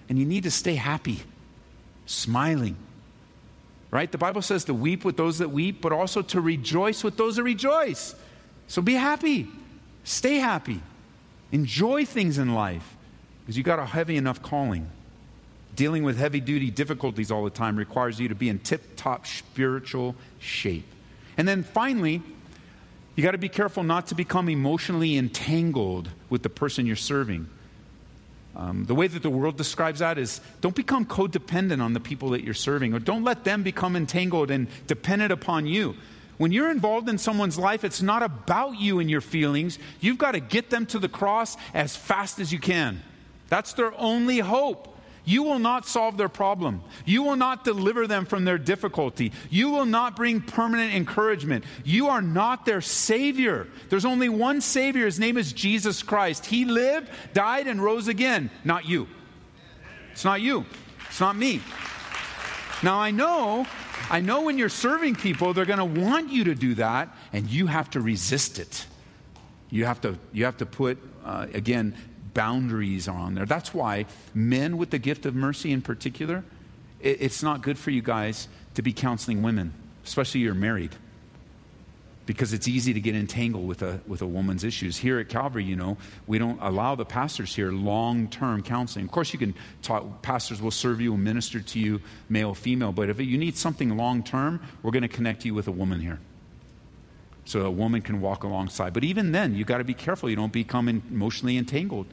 and 0.08 0.18
you 0.18 0.26
need 0.26 0.44
to 0.44 0.52
stay 0.52 0.76
happy, 0.76 1.22
smiling. 2.06 2.78
Right? 3.92 4.10
The 4.10 4.18
Bible 4.18 4.42
says 4.42 4.64
to 4.66 4.74
weep 4.74 5.04
with 5.04 5.18
those 5.18 5.40
that 5.40 5.52
weep, 5.52 5.82
but 5.82 5.92
also 5.92 6.22
to 6.22 6.40
rejoice 6.40 7.04
with 7.04 7.18
those 7.18 7.36
that 7.36 7.44
rejoice. 7.44 8.16
So 8.68 8.82
be 8.82 8.94
happy, 8.94 9.50
stay 10.06 10.36
happy, 10.36 10.82
enjoy 11.52 12.06
things 12.06 12.38
in 12.38 12.54
life 12.54 12.95
because 13.46 13.58
you 13.58 13.64
got 13.64 13.78
a 13.78 13.86
heavy 13.86 14.18
enough 14.18 14.42
calling. 14.42 14.90
Dealing 15.76 16.04
with 16.04 16.18
heavy 16.18 16.40
duty 16.40 16.72
difficulties 16.72 17.32
all 17.32 17.44
the 17.44 17.50
time 17.50 17.76
requires 17.76 18.20
you 18.20 18.30
to 18.30 18.36
be 18.36 18.50
in 18.50 18.60
tip 18.60 18.96
top 18.96 19.28
spiritual 19.28 20.16
shape. 20.40 20.86
And 21.38 21.48
then 21.48 21.64
finally, 21.64 22.24
you 23.16 23.24
got 23.24 23.32
to 23.32 23.38
be 23.38 23.50
careful 23.50 23.84
not 23.84 24.08
to 24.08 24.16
become 24.16 24.50
emotionally 24.50 25.18
entangled 25.18 26.10
with 26.30 26.44
the 26.44 26.50
person 26.50 26.86
you're 26.86 26.96
serving. 26.96 27.48
Um, 28.56 28.86
the 28.86 28.96
way 28.96 29.08
that 29.08 29.22
the 29.22 29.30
world 29.30 29.58
describes 29.58 30.00
that 30.00 30.18
is 30.18 30.40
don't 30.62 30.76
become 30.76 31.06
codependent 31.06 31.82
on 31.82 31.94
the 31.94 32.00
people 32.00 32.30
that 32.30 32.44
you're 32.44 32.54
serving, 32.54 32.94
or 32.94 33.00
don't 33.00 33.24
let 33.24 33.44
them 33.44 33.64
become 33.64 33.96
entangled 33.96 34.50
and 34.50 34.68
dependent 34.88 35.32
upon 35.32 35.66
you. 35.66 35.96
When 36.38 36.52
you're 36.52 36.72
involved 36.72 37.08
in 37.10 37.18
someone's 37.18 37.58
life, 37.58 37.84
it's 37.84 38.02
not 38.02 38.24
about 38.24 38.80
you 38.80 39.00
and 39.00 39.10
your 39.10 39.22
feelings. 39.22 39.78
You've 40.00 40.18
got 40.18 40.32
to 40.32 40.40
get 40.40 40.70
them 40.70 40.86
to 40.88 41.00
the 41.00 41.10
cross 41.10 41.58
as 41.74 41.96
fast 41.96 42.40
as 42.40 42.52
you 42.52 42.60
can. 42.60 43.02
That's 43.50 43.74
their 43.74 43.94
only 44.00 44.40
hope. 44.40 44.96
You 45.28 45.42
will 45.42 45.58
not 45.58 45.88
solve 45.88 46.18
their 46.18 46.30
problem. 46.30 46.84
You 47.04 47.24
will 47.24 47.36
not 47.36 47.64
deliver 47.64 48.06
them 48.06 48.26
from 48.26 48.46
their 48.46 48.60
difficulty. 48.60 49.32
You 49.50 49.72
will 49.72 49.86
not 49.86 50.16
bring 50.16 50.40
permanent 50.40 50.94
encouragement. 50.94 51.66
You 51.84 52.10
are 52.10 52.22
not 52.22 52.66
their 52.66 52.82
Savior. 52.82 53.68
There's 53.90 54.06
only 54.06 54.30
one 54.30 54.62
Savior. 54.62 55.06
His 55.06 55.20
name 55.20 55.38
is 55.38 55.52
Jesus 55.52 56.04
Christ. 56.04 56.46
He 56.46 56.64
lived, 56.64 57.10
died, 57.34 57.66
and 57.66 57.84
rose 57.84 58.08
again. 58.08 58.52
Not 58.64 58.86
you. 58.86 59.08
It's 60.12 60.24
not 60.24 60.42
you. 60.42 60.66
It's 61.10 61.20
not 61.20 61.36
me. 61.36 61.60
Now, 62.84 63.00
I 63.00 63.10
know, 63.10 63.66
I 64.12 64.20
know 64.20 64.42
when 64.44 64.60
you're 64.60 64.70
serving 64.70 65.16
people, 65.16 65.54
they're 65.54 65.66
going 65.66 65.80
to 65.80 66.02
want 66.02 66.30
you 66.30 66.44
to 66.44 66.56
do 66.56 66.76
that, 66.76 67.10
and 67.34 67.50
you 67.50 67.66
have 67.66 67.90
to 67.92 68.00
resist 68.00 68.60
it. 68.60 68.86
You 69.72 69.86
have 69.86 70.02
to, 70.02 70.20
you 70.34 70.46
have 70.46 70.58
to 70.58 70.68
put, 70.68 71.00
uh, 71.24 71.48
again, 71.54 71.96
boundaries 72.36 73.08
are 73.08 73.18
on 73.18 73.34
there. 73.34 73.48
That's 73.48 73.74
why 73.74 74.06
men 74.36 74.78
with 74.78 74.92
the 74.92 75.00
gift 75.00 75.26
of 75.26 75.34
mercy 75.34 75.72
in 75.72 75.82
particular, 75.82 76.44
it, 77.00 77.18
it's 77.22 77.42
not 77.42 77.64
good 77.64 77.80
for 77.80 77.90
you 77.90 78.04
guys 78.04 78.48
to 78.76 78.84
be 78.84 78.94
counseling 78.94 79.42
women, 79.42 79.74
especially 80.06 80.42
you're 80.42 80.54
married. 80.54 80.96
Because 82.28 82.54
it's 82.54 82.68
easy 82.68 82.92
to 82.92 83.00
get 83.00 83.16
entangled 83.16 83.68
with 83.68 83.84
a, 83.84 84.00
with 84.08 84.24
a 84.24 84.26
woman's 84.26 84.64
issues. 84.64 84.98
Here 84.98 85.20
at 85.20 85.30
Calvary, 85.30 85.64
you 85.64 85.76
know, 85.76 85.96
we 86.26 86.40
don't 86.40 86.60
allow 86.60 86.96
the 86.96 87.06
pastors 87.06 87.56
here 87.56 87.72
long 87.72 88.28
term 88.30 88.64
counseling. 88.64 89.06
Of 89.06 89.12
course, 89.12 89.32
you 89.32 89.38
can 89.38 89.54
talk, 89.84 90.24
pastors 90.24 90.60
will 90.60 90.72
serve 90.72 91.00
you 91.00 91.14
and 91.14 91.24
minister 91.24 91.60
to 91.62 91.80
you, 91.80 92.02
male, 92.28 92.56
female, 92.56 92.92
but 92.92 93.10
if 93.10 93.20
you 93.20 93.38
need 93.38 93.56
something 93.56 93.96
long 93.96 94.24
term, 94.24 94.60
we're 94.82 94.92
going 94.92 95.04
to 95.04 95.08
connect 95.08 95.46
you 95.46 95.54
with 95.54 95.68
a 95.68 95.72
woman 95.72 96.00
here 96.00 96.20
so 97.46 97.62
a 97.62 97.72
woman 97.72 98.02
can 98.02 98.22
walk 98.22 98.44
alongside. 98.44 98.94
But 98.94 99.04
even 99.04 99.32
then, 99.32 99.56
you 99.56 99.64
got 99.64 99.78
to 99.78 99.84
be 99.84 99.94
careful 99.94 100.30
you 100.30 100.36
don't 100.36 100.52
become 100.52 100.90
emotionally 100.90 101.58
entangled. 101.58 102.08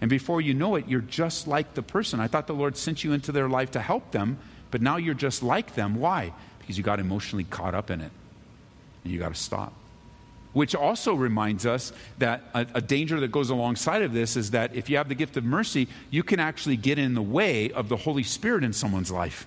And 0.00 0.08
before 0.08 0.40
you 0.40 0.54
know 0.54 0.76
it, 0.76 0.88
you're 0.88 1.00
just 1.02 1.46
like 1.46 1.74
the 1.74 1.82
person. 1.82 2.20
I 2.20 2.26
thought 2.26 2.46
the 2.46 2.54
Lord 2.54 2.76
sent 2.76 3.04
you 3.04 3.12
into 3.12 3.30
their 3.30 3.48
life 3.48 3.70
to 3.72 3.80
help 3.80 4.12
them, 4.12 4.38
but 4.70 4.80
now 4.80 4.96
you're 4.96 5.14
just 5.14 5.42
like 5.42 5.74
them. 5.74 5.96
Why? 5.96 6.32
Because 6.58 6.78
you 6.78 6.84
got 6.84 7.00
emotionally 7.00 7.44
caught 7.44 7.74
up 7.74 7.90
in 7.90 8.00
it. 8.00 8.10
And 9.04 9.12
you 9.12 9.18
got 9.18 9.34
to 9.34 9.40
stop. 9.40 9.72
which 10.54 10.74
also 10.74 11.14
reminds 11.14 11.66
us 11.66 11.92
that 12.16 12.42
a, 12.54 12.66
a, 12.74 12.80
danger 12.80 13.20
that 13.20 13.30
goes 13.30 13.50
alongside 13.50 14.02
of 14.02 14.12
this 14.14 14.34
is 14.36 14.52
that 14.52 14.74
if 14.74 14.88
you 14.88 14.96
have 14.96 15.08
the 15.08 15.14
gift 15.14 15.36
of 15.36 15.44
mercy, 15.44 15.86
you 16.10 16.22
can 16.22 16.40
actually 16.40 16.76
get 16.76 16.98
in 16.98 17.14
the 17.14 17.22
way 17.22 17.70
of 17.72 17.88
the 17.88 17.96
Holy 17.96 18.22
Spirit 18.22 18.64
in 18.64 18.72
someone's 18.72 19.10
life. 19.10 19.46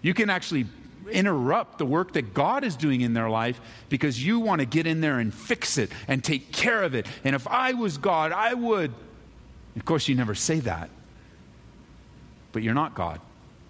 You 0.00 0.14
can 0.14 0.30
actually 0.30 0.66
interrupt 1.10 1.78
the 1.78 1.86
work 1.86 2.12
that 2.12 2.34
God 2.34 2.64
is 2.64 2.76
doing 2.76 3.00
in 3.00 3.14
their 3.14 3.30
life 3.30 3.60
because 3.88 4.24
you 4.24 4.40
want 4.40 4.60
to 4.60 4.66
get 4.66 4.86
in 4.86 5.00
there 5.00 5.18
and 5.18 5.32
fix 5.32 5.78
it 5.78 5.90
and 6.06 6.22
take 6.22 6.52
care 6.52 6.82
of 6.82 6.94
it. 6.94 7.06
And 7.24 7.34
if 7.34 7.46
I 7.46 7.72
was 7.72 7.98
God, 7.98 8.32
I 8.32 8.54
would. 8.54 8.92
Of 9.76 9.84
course, 9.84 10.08
you 10.08 10.14
never 10.14 10.34
say 10.34 10.60
that. 10.60 10.90
But 12.52 12.62
you're 12.62 12.74
not 12.74 12.94
God. 12.94 13.20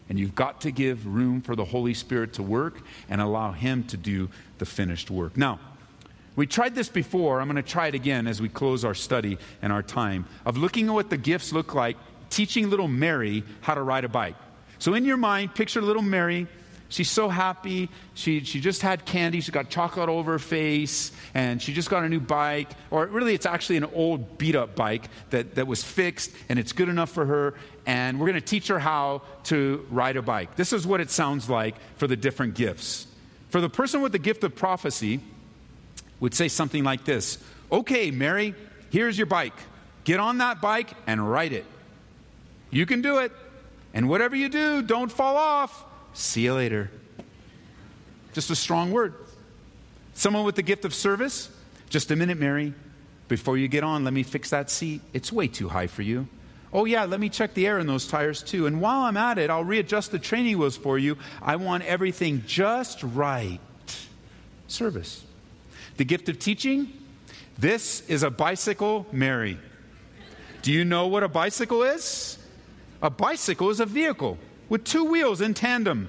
And 0.08 0.18
you've 0.18 0.34
got 0.34 0.62
to 0.62 0.70
give 0.70 1.06
room 1.06 1.42
for 1.42 1.54
the 1.54 1.64
Holy 1.64 1.92
Spirit 1.92 2.32
to 2.34 2.42
work 2.42 2.80
and 3.10 3.20
allow 3.20 3.52
Him 3.52 3.84
to 3.84 3.96
do 3.96 4.30
the 4.58 4.64
finished 4.64 5.10
work. 5.10 5.36
Now, 5.36 5.60
we 6.34 6.46
tried 6.46 6.74
this 6.74 6.88
before. 6.88 7.40
I'm 7.40 7.48
going 7.48 7.56
to 7.56 7.68
try 7.68 7.88
it 7.88 7.94
again 7.94 8.26
as 8.26 8.40
we 8.40 8.48
close 8.48 8.84
our 8.84 8.94
study 8.94 9.38
and 9.60 9.72
our 9.72 9.82
time 9.82 10.24
of 10.46 10.56
looking 10.56 10.86
at 10.86 10.94
what 10.94 11.10
the 11.10 11.16
gifts 11.16 11.52
look 11.52 11.74
like, 11.74 11.96
teaching 12.30 12.70
little 12.70 12.88
Mary 12.88 13.42
how 13.60 13.74
to 13.74 13.82
ride 13.82 14.04
a 14.04 14.08
bike. 14.08 14.36
So, 14.78 14.94
in 14.94 15.04
your 15.04 15.16
mind, 15.16 15.54
picture 15.54 15.82
little 15.82 16.00
Mary 16.00 16.46
She's 16.88 17.10
so 17.10 17.28
happy. 17.28 17.90
She, 18.14 18.44
she 18.44 18.60
just 18.60 18.80
had 18.80 19.04
candy. 19.04 19.40
She 19.40 19.52
got 19.52 19.68
chocolate 19.68 20.08
over 20.08 20.32
her 20.32 20.38
face. 20.38 21.12
And 21.34 21.60
she 21.60 21.72
just 21.74 21.90
got 21.90 22.04
a 22.04 22.08
new 22.08 22.20
bike. 22.20 22.70
Or 22.90 23.06
really, 23.06 23.34
it's 23.34 23.46
actually 23.46 23.76
an 23.76 23.84
old 23.84 24.38
beat 24.38 24.56
up 24.56 24.74
bike 24.74 25.04
that, 25.30 25.56
that 25.56 25.66
was 25.66 25.84
fixed 25.84 26.30
and 26.48 26.58
it's 26.58 26.72
good 26.72 26.88
enough 26.88 27.10
for 27.10 27.26
her. 27.26 27.54
And 27.86 28.18
we're 28.18 28.26
going 28.26 28.40
to 28.40 28.46
teach 28.46 28.68
her 28.68 28.78
how 28.78 29.22
to 29.44 29.86
ride 29.90 30.16
a 30.16 30.22
bike. 30.22 30.56
This 30.56 30.72
is 30.72 30.86
what 30.86 31.00
it 31.00 31.10
sounds 31.10 31.48
like 31.48 31.74
for 31.96 32.06
the 32.06 32.16
different 32.16 32.54
gifts. 32.54 33.06
For 33.50 33.60
the 33.60 33.70
person 33.70 34.02
with 34.02 34.12
the 34.12 34.18
gift 34.18 34.44
of 34.44 34.54
prophecy, 34.54 35.20
would 36.20 36.34
say 36.34 36.48
something 36.48 36.84
like 36.84 37.04
this 37.04 37.38
Okay, 37.70 38.10
Mary, 38.10 38.54
here's 38.90 39.18
your 39.18 39.26
bike. 39.26 39.54
Get 40.04 40.20
on 40.20 40.38
that 40.38 40.60
bike 40.60 40.90
and 41.06 41.30
ride 41.30 41.52
it. 41.52 41.66
You 42.70 42.86
can 42.86 43.02
do 43.02 43.18
it. 43.18 43.32
And 43.92 44.08
whatever 44.08 44.36
you 44.36 44.48
do, 44.48 44.82
don't 44.82 45.10
fall 45.10 45.36
off. 45.36 45.84
See 46.18 46.40
you 46.42 46.54
later. 46.54 46.90
Just 48.32 48.50
a 48.50 48.56
strong 48.56 48.90
word. 48.90 49.14
Someone 50.14 50.42
with 50.42 50.56
the 50.56 50.62
gift 50.62 50.84
of 50.84 50.92
service, 50.92 51.48
just 51.90 52.10
a 52.10 52.16
minute, 52.16 52.38
Mary. 52.38 52.74
Before 53.28 53.56
you 53.56 53.68
get 53.68 53.84
on, 53.84 54.02
let 54.02 54.12
me 54.12 54.24
fix 54.24 54.50
that 54.50 54.68
seat. 54.68 55.00
It's 55.12 55.30
way 55.30 55.46
too 55.46 55.68
high 55.68 55.86
for 55.86 56.02
you. 56.02 56.26
Oh, 56.72 56.86
yeah, 56.86 57.04
let 57.04 57.20
me 57.20 57.28
check 57.28 57.54
the 57.54 57.68
air 57.68 57.78
in 57.78 57.86
those 57.86 58.08
tires 58.08 58.42
too. 58.42 58.66
And 58.66 58.80
while 58.80 59.02
I'm 59.02 59.16
at 59.16 59.38
it, 59.38 59.48
I'll 59.48 59.62
readjust 59.62 60.10
the 60.10 60.18
training 60.18 60.58
wheels 60.58 60.76
for 60.76 60.98
you. 60.98 61.16
I 61.40 61.54
want 61.54 61.84
everything 61.84 62.42
just 62.48 63.00
right. 63.04 63.60
Service. 64.66 65.24
The 65.98 66.04
gift 66.04 66.28
of 66.28 66.40
teaching, 66.40 66.92
this 67.56 68.00
is 68.08 68.24
a 68.24 68.30
bicycle, 68.30 69.06
Mary. 69.12 69.56
Do 70.62 70.72
you 70.72 70.84
know 70.84 71.06
what 71.06 71.22
a 71.22 71.28
bicycle 71.28 71.84
is? 71.84 72.40
A 73.02 73.08
bicycle 73.08 73.70
is 73.70 73.78
a 73.78 73.86
vehicle 73.86 74.36
with 74.68 74.84
two 74.84 75.04
wheels 75.04 75.40
in 75.40 75.54
tandem, 75.54 76.08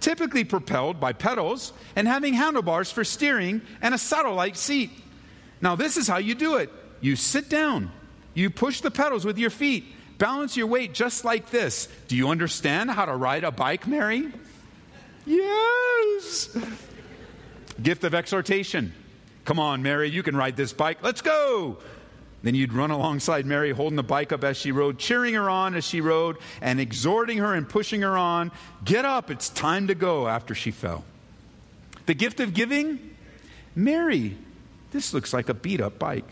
typically 0.00 0.44
propelled 0.44 1.00
by 1.00 1.12
pedals 1.12 1.72
and 1.96 2.06
having 2.06 2.34
handlebars 2.34 2.90
for 2.90 3.04
steering 3.04 3.60
and 3.82 3.94
a 3.94 3.98
satellite 3.98 4.56
seat. 4.56 4.90
Now, 5.60 5.74
this 5.74 5.96
is 5.96 6.06
how 6.06 6.18
you 6.18 6.34
do 6.34 6.56
it 6.56 6.70
you 7.00 7.16
sit 7.16 7.48
down, 7.48 7.90
you 8.34 8.50
push 8.50 8.80
the 8.80 8.90
pedals 8.90 9.24
with 9.24 9.38
your 9.38 9.50
feet, 9.50 9.84
balance 10.18 10.56
your 10.56 10.66
weight 10.66 10.94
just 10.94 11.24
like 11.24 11.50
this. 11.50 11.88
Do 12.08 12.16
you 12.16 12.28
understand 12.28 12.90
how 12.90 13.04
to 13.04 13.14
ride 13.14 13.44
a 13.44 13.50
bike, 13.50 13.86
Mary? 13.86 14.32
Yes. 15.26 16.56
Gift 17.80 18.02
of 18.04 18.14
exhortation. 18.14 18.92
Come 19.44 19.58
on, 19.60 19.82
Mary, 19.82 20.10
you 20.10 20.22
can 20.22 20.36
ride 20.36 20.56
this 20.56 20.72
bike. 20.72 20.98
Let's 21.02 21.22
go. 21.22 21.78
Then 22.42 22.54
you'd 22.54 22.72
run 22.72 22.90
alongside 22.90 23.46
Mary, 23.46 23.72
holding 23.72 23.96
the 23.96 24.02
bike 24.02 24.32
up 24.32 24.44
as 24.44 24.56
she 24.56 24.70
rode, 24.70 24.98
cheering 24.98 25.34
her 25.34 25.50
on 25.50 25.74
as 25.74 25.84
she 25.84 26.00
rode, 26.00 26.36
and 26.60 26.78
exhorting 26.78 27.38
her 27.38 27.54
and 27.54 27.68
pushing 27.68 28.02
her 28.02 28.16
on. 28.16 28.52
Get 28.84 29.04
up, 29.04 29.30
it's 29.30 29.48
time 29.48 29.88
to 29.88 29.94
go 29.94 30.28
after 30.28 30.54
she 30.54 30.70
fell. 30.70 31.04
The 32.06 32.14
gift 32.14 32.40
of 32.40 32.54
giving? 32.54 33.16
Mary, 33.74 34.36
this 34.92 35.12
looks 35.12 35.32
like 35.32 35.48
a 35.48 35.54
beat 35.54 35.80
up 35.80 35.98
bike. 35.98 36.28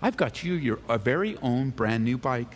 I've 0.00 0.16
got 0.16 0.44
you 0.44 0.54
your 0.54 0.78
a 0.88 0.98
very 0.98 1.36
own 1.38 1.70
brand 1.70 2.04
new 2.04 2.18
bike. 2.18 2.54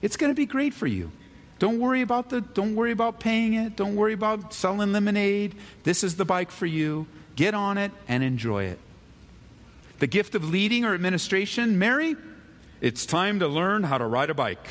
It's 0.00 0.16
going 0.16 0.30
to 0.30 0.36
be 0.36 0.46
great 0.46 0.72
for 0.72 0.86
you. 0.86 1.10
Don't 1.58 1.80
worry 1.80 2.02
about 2.02 2.30
the 2.30 2.40
don't 2.40 2.76
worry 2.76 2.92
about 2.92 3.20
paying 3.20 3.54
it. 3.54 3.76
Don't 3.76 3.96
worry 3.96 4.12
about 4.12 4.54
selling 4.54 4.92
lemonade. 4.92 5.56
This 5.82 6.04
is 6.04 6.16
the 6.16 6.24
bike 6.24 6.50
for 6.50 6.66
you. 6.66 7.06
Get 7.36 7.54
on 7.54 7.76
it 7.78 7.90
and 8.06 8.22
enjoy 8.22 8.64
it. 8.64 8.78
The 9.98 10.06
gift 10.06 10.34
of 10.34 10.48
leading 10.48 10.84
or 10.84 10.94
administration, 10.94 11.78
Mary, 11.78 12.16
it's 12.80 13.04
time 13.04 13.40
to 13.40 13.48
learn 13.48 13.82
how 13.82 13.98
to 13.98 14.06
ride 14.06 14.30
a 14.30 14.34
bike. 14.34 14.68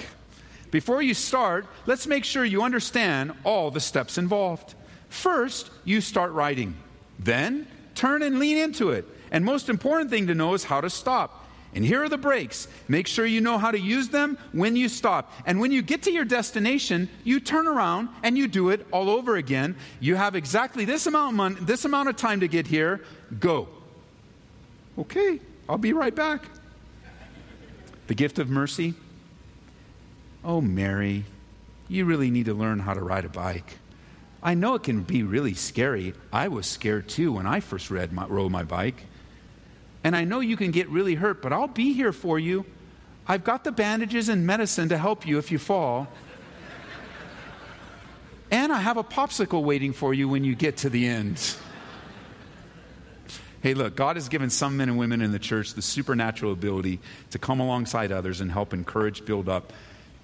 Before 0.72 1.02
you 1.02 1.13
start, 1.13 1.66
let's 1.86 2.08
make 2.08 2.24
sure 2.24 2.46
you 2.46 2.63
understand 2.63 3.34
all 3.44 3.72
the 3.72 3.80
steps 3.80 4.18
involved. 4.18 4.76
First, 5.10 5.70
you 5.84 6.02
start 6.02 6.32
riding. 6.32 6.76
Then, 7.20 7.68
turn 7.96 8.22
and 8.22 8.40
lean 8.40 8.58
into 8.58 8.92
it. 8.92 9.06
And 9.32 9.44
most 9.44 9.70
important 9.70 10.10
thing 10.10 10.28
to 10.28 10.36
know 10.36 10.54
is 10.54 10.63
how 10.63 10.82
to 10.82 10.90
stop. 10.90 11.46
And 11.74 11.84
here 11.84 12.04
are 12.04 12.10
the 12.10 12.18
brakes. 12.18 12.68
Make 12.88 13.08
sure 13.08 13.26
you 13.26 13.42
know 13.42 13.58
how 13.58 13.72
to 13.72 13.80
use 13.80 14.10
them 14.10 14.38
when 14.54 14.76
you 14.76 14.88
stop. 14.88 15.32
And 15.46 15.60
when 15.60 15.72
you 15.72 15.82
get 15.82 16.04
to 16.04 16.12
your 16.12 16.26
destination, 16.26 17.10
you 17.24 17.40
turn 17.40 17.68
around 17.68 18.10
and 18.24 18.38
you 18.38 18.48
do 18.48 18.70
it 18.70 18.88
all 18.92 19.10
over 19.10 19.36
again. 19.36 19.76
You 20.00 20.16
have 20.16 20.36
exactly 20.36 20.86
this 20.86 21.06
amount, 21.06 21.68
this 21.68 21.84
amount 21.84 22.10
of 22.10 22.16
time 22.16 22.40
to 22.40 22.48
get 22.48 22.68
here. 22.68 23.02
Go. 23.40 23.68
Okay, 24.97 25.39
I'll 25.69 25.77
be 25.77 25.93
right 25.93 26.15
back. 26.15 26.43
The 28.07 28.15
gift 28.15 28.39
of 28.39 28.49
mercy. 28.49 28.95
Oh, 30.43 30.62
Mary, 30.62 31.25
you 31.88 32.05
really 32.05 32.31
need 32.31 32.45
to 32.45 32.53
learn 32.53 32.79
how 32.79 32.93
to 32.93 33.01
ride 33.01 33.25
a 33.25 33.29
bike. 33.29 33.77
I 34.41 34.53
know 34.53 34.75
it 34.75 34.83
can 34.83 35.03
be 35.03 35.23
really 35.23 35.53
scary. 35.53 36.13
I 36.31 36.47
was 36.47 36.65
scared 36.65 37.10
too 37.10 37.33
when 37.33 37.45
I 37.45 37.60
first 37.60 37.91
read 37.91 38.13
my, 38.13 38.25
rode 38.27 38.51
my 38.51 38.63
bike. 38.63 39.05
And 40.03 40.15
I 40.15 40.23
know 40.23 40.39
you 40.39 40.55
can 40.55 40.71
get 40.71 40.88
really 40.89 41.15
hurt, 41.15 41.41
but 41.41 41.51
I'll 41.51 41.67
be 41.67 41.93
here 41.93 42.13
for 42.13 42.39
you. 42.39 42.65
I've 43.27 43.43
got 43.43 43.63
the 43.63 43.71
bandages 43.71 44.29
and 44.29 44.47
medicine 44.47 44.89
to 44.89 44.97
help 44.97 45.27
you 45.27 45.38
if 45.38 45.51
you 45.51 45.57
fall. 45.57 46.07
and 48.51 48.71
I 48.71 48.79
have 48.79 48.97
a 48.97 49.03
popsicle 49.03 49.63
waiting 49.63 49.91
for 49.91 50.13
you 50.13 50.29
when 50.29 50.43
you 50.43 50.55
get 50.55 50.77
to 50.77 50.89
the 50.89 51.05
end. 51.05 51.55
Hey, 53.62 53.74
look, 53.74 53.96
God 53.96 54.15
has 54.15 54.30
given 54.30 54.50
some 54.50 54.78
men 54.78 54.89
and 54.89 54.98
women 54.98 55.22
in 55.22 55.32
the 55.32 55.39
church 55.39 55.74
the 55.74 55.82
supernatural 55.82 56.52
ability 56.52 57.00
to 57.32 57.39
come 57.39 57.60
alongside 57.60 58.12
others 58.12 58.39
and 58.39 58.52
help 58.52 58.74
encourage, 58.74 59.26
build 59.26 59.50
up 59.50 59.74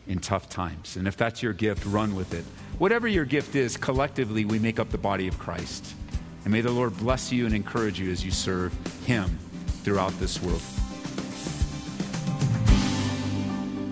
in 0.08 0.20
tough 0.20 0.50
times. 0.50 0.98
And 0.98 1.08
if 1.08 1.18
that's 1.18 1.42
your 1.42 1.54
gift, 1.54 1.86
run 1.86 2.16
with 2.16 2.34
it. 2.34 2.46
Whatever 2.78 3.08
your 3.08 3.26
gift 3.26 3.56
is, 3.56 3.78
collectively, 3.78 4.46
we 4.46 4.60
make 4.60 4.80
up 4.80 4.90
the 4.90 4.98
body 4.98 5.28
of 5.28 5.40
Christ. 5.40 5.96
And 6.44 6.52
may 6.52 6.62
the 6.62 6.72
Lord 6.72 6.96
bless 6.98 7.32
you 7.32 7.46
and 7.46 7.56
encourage 7.56 8.00
you 8.00 8.12
as 8.12 8.24
you 8.24 8.32
serve 8.32 8.74
Him 9.06 9.38
throughout 9.84 10.12
this 10.20 10.42
world. 10.42 10.62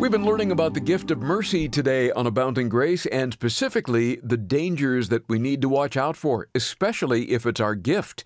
We've 0.02 0.10
been 0.10 0.26
learning 0.26 0.52
about 0.52 0.74
the 0.74 0.80
gift 0.80 1.12
of 1.12 1.20
mercy 1.20 1.70
today 1.70 2.10
on 2.10 2.26
Abounding 2.26 2.70
Grace 2.70 3.06
and 3.06 3.32
specifically 3.32 4.16
the 4.24 4.36
dangers 4.36 5.10
that 5.10 5.30
we 5.30 5.38
need 5.38 5.62
to 5.62 5.70
watch 5.70 5.96
out 5.96 6.18
for, 6.18 6.48
especially 6.56 7.30
if 7.30 7.46
it's 7.46 7.60
our 7.60 7.76
gift. 7.76 8.24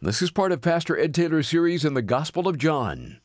This 0.00 0.20
is 0.20 0.32
part 0.32 0.50
of 0.50 0.62
Pastor 0.62 0.98
Ed 0.98 1.14
Taylor's 1.14 1.46
series 1.46 1.84
in 1.84 1.94
the 1.94 2.02
Gospel 2.02 2.48
of 2.48 2.58
John. 2.58 3.20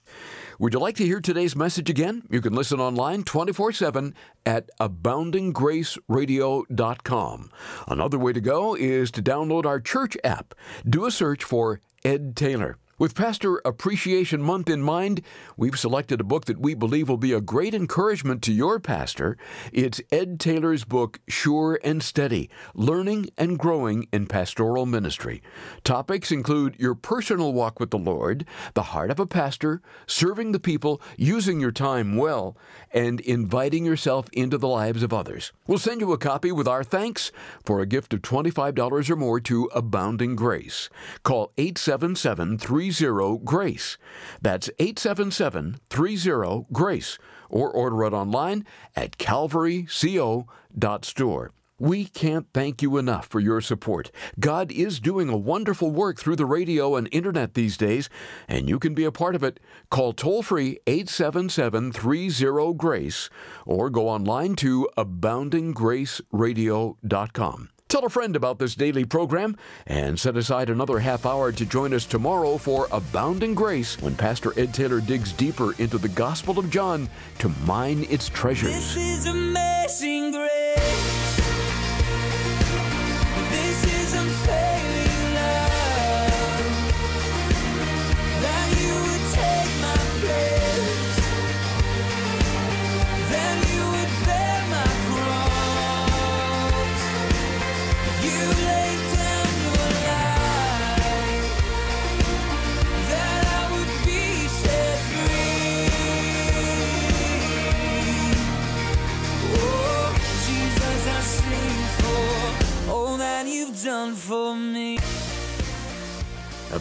Would 0.60 0.76
you 0.76 0.80
like 0.80 0.96
to 0.98 1.06
hear 1.06 1.20
today's 1.20 1.56
message 1.56 1.90
again? 1.90 2.22
You 2.30 2.40
can 2.40 2.54
listen 2.54 2.80
online 2.80 3.24
24 3.24 3.72
7 3.72 4.14
at 4.46 4.70
aboundinggraceradio.com. 4.80 7.52
Another 7.88 8.20
way 8.20 8.32
to 8.32 8.42
go 8.42 8.76
is 8.76 9.10
to 9.10 9.24
download 9.24 9.66
our 9.66 9.80
church 9.80 10.16
app. 10.24 10.54
Do 10.88 11.08
a 11.08 11.12
search 11.12 11.44
for 11.44 11.82
Ed 12.06 12.36
Taylor. 12.36 12.78
With 13.00 13.14
Pastor 13.14 13.62
Appreciation 13.64 14.42
Month 14.42 14.72
in 14.72 14.82
mind, 14.82 15.22
we've 15.56 15.78
selected 15.78 16.20
a 16.20 16.24
book 16.24 16.46
that 16.46 16.60
we 16.60 16.74
believe 16.74 17.08
will 17.08 17.18
be 17.18 17.32
a 17.32 17.40
great 17.40 17.76
encouragement 17.76 18.42
to 18.42 18.52
your 18.52 18.80
pastor. 18.80 19.38
It's 19.72 20.02
Ed 20.12 20.40
Taylor's 20.40 20.84
book, 20.84 21.20
Sure 21.28 21.80
and 21.84 22.02
Steady 22.02 22.50
Learning 22.74 23.30
and 23.38 23.60
Growing 23.60 24.08
in 24.12 24.26
Pastoral 24.26 24.88
Ministry. 24.88 25.44
Topics 25.84 26.32
include 26.32 26.76
your 26.80 26.96
personal 26.96 27.54
walk 27.54 27.80
with 27.80 27.92
the 27.92 28.00
Lord, 28.00 28.46
the 28.74 28.82
heart 28.82 29.12
of 29.12 29.20
a 29.20 29.28
pastor, 29.28 29.80
serving 30.08 30.52
the 30.52 30.60
people, 30.60 31.00
using 31.18 31.60
your 31.60 31.72
time 31.72 32.16
well, 32.16 32.58
and 32.92 33.20
inviting 33.20 33.86
yourself 33.86 34.28
into 34.34 34.58
the 34.58 34.68
lives 34.68 35.04
of 35.04 35.14
others. 35.14 35.52
We'll 35.68 35.78
send 35.78 36.02
you 36.02 36.14
a 36.14 36.18
copy 36.18 36.52
with 36.52 36.68
our 36.68 36.84
thanks 36.84 37.32
for 37.64 37.80
a 37.80 37.86
gift 37.86 38.16
of 38.16 38.24
$25 38.24 39.08
or 39.12 39.16
more 39.16 39.40
to 39.42 39.66
Abounding 39.66 40.36
Grace. 40.36 40.90
Call 41.22 41.52
877 41.60 42.58
30 42.92 43.40
GRACE. 43.44 43.98
That's 44.42 44.70
877 44.80 45.78
30 45.90 46.66
GRACE. 46.72 47.18
Or 47.50 47.72
order 47.72 48.04
it 48.04 48.14
online 48.14 48.66
at 48.96 49.18
calvaryco.store. 49.18 51.52
We 51.80 52.06
can't 52.06 52.48
thank 52.56 52.82
you 52.82 52.98
enough 52.98 53.28
for 53.28 53.40
your 53.40 53.62
support. 53.62 54.10
God 54.40 54.72
is 54.72 55.00
doing 55.00 55.30
a 55.30 55.38
wonderful 55.38 55.92
work 55.92 56.20
through 56.20 56.38
the 56.38 56.48
radio 56.48 56.96
and 56.96 57.08
internet 57.12 57.54
these 57.54 57.78
days, 57.78 58.10
and 58.48 58.68
you 58.68 58.80
can 58.80 58.96
be 58.96 59.04
a 59.04 59.12
part 59.12 59.36
of 59.36 59.44
it. 59.44 59.60
Call 59.92 60.14
toll 60.14 60.42
free 60.42 60.80
877 60.88 61.92
30 61.92 62.74
GRACE 62.74 63.30
or 63.68 63.92
go 63.92 64.10
online 64.10 64.56
to 64.56 64.90
aboundinggraceradio.com. 64.98 67.70
Tell 67.90 68.04
a 68.06 68.10
friend 68.10 68.36
about 68.36 68.60
this 68.60 68.76
daily 68.76 69.06
program 69.06 69.56
and 69.86 70.20
set 70.20 70.36
aside 70.36 70.70
another 70.70 71.00
half 71.00 71.26
hour 71.26 71.54
to 71.54 71.66
join 71.66 71.94
us 71.94 72.06
tomorrow 72.06 72.58
for 72.58 72.90
Abounding 72.92 73.56
Grace 73.56 74.00
when 74.02 74.14
Pastor 74.14 74.52
Ed 74.60 74.74
Taylor 74.74 75.00
digs 75.00 75.32
deeper 75.32 75.72
into 75.82 75.98
the 75.98 76.10
Gospel 76.10 76.60
of 76.60 76.70
John 76.70 77.10
to 77.40 77.48
mine 77.66 78.06
its 78.10 78.28
treasures. 78.28 78.74
This 78.74 78.98
is 78.98 79.28
amazing 79.28 80.34
grace. 80.34 81.47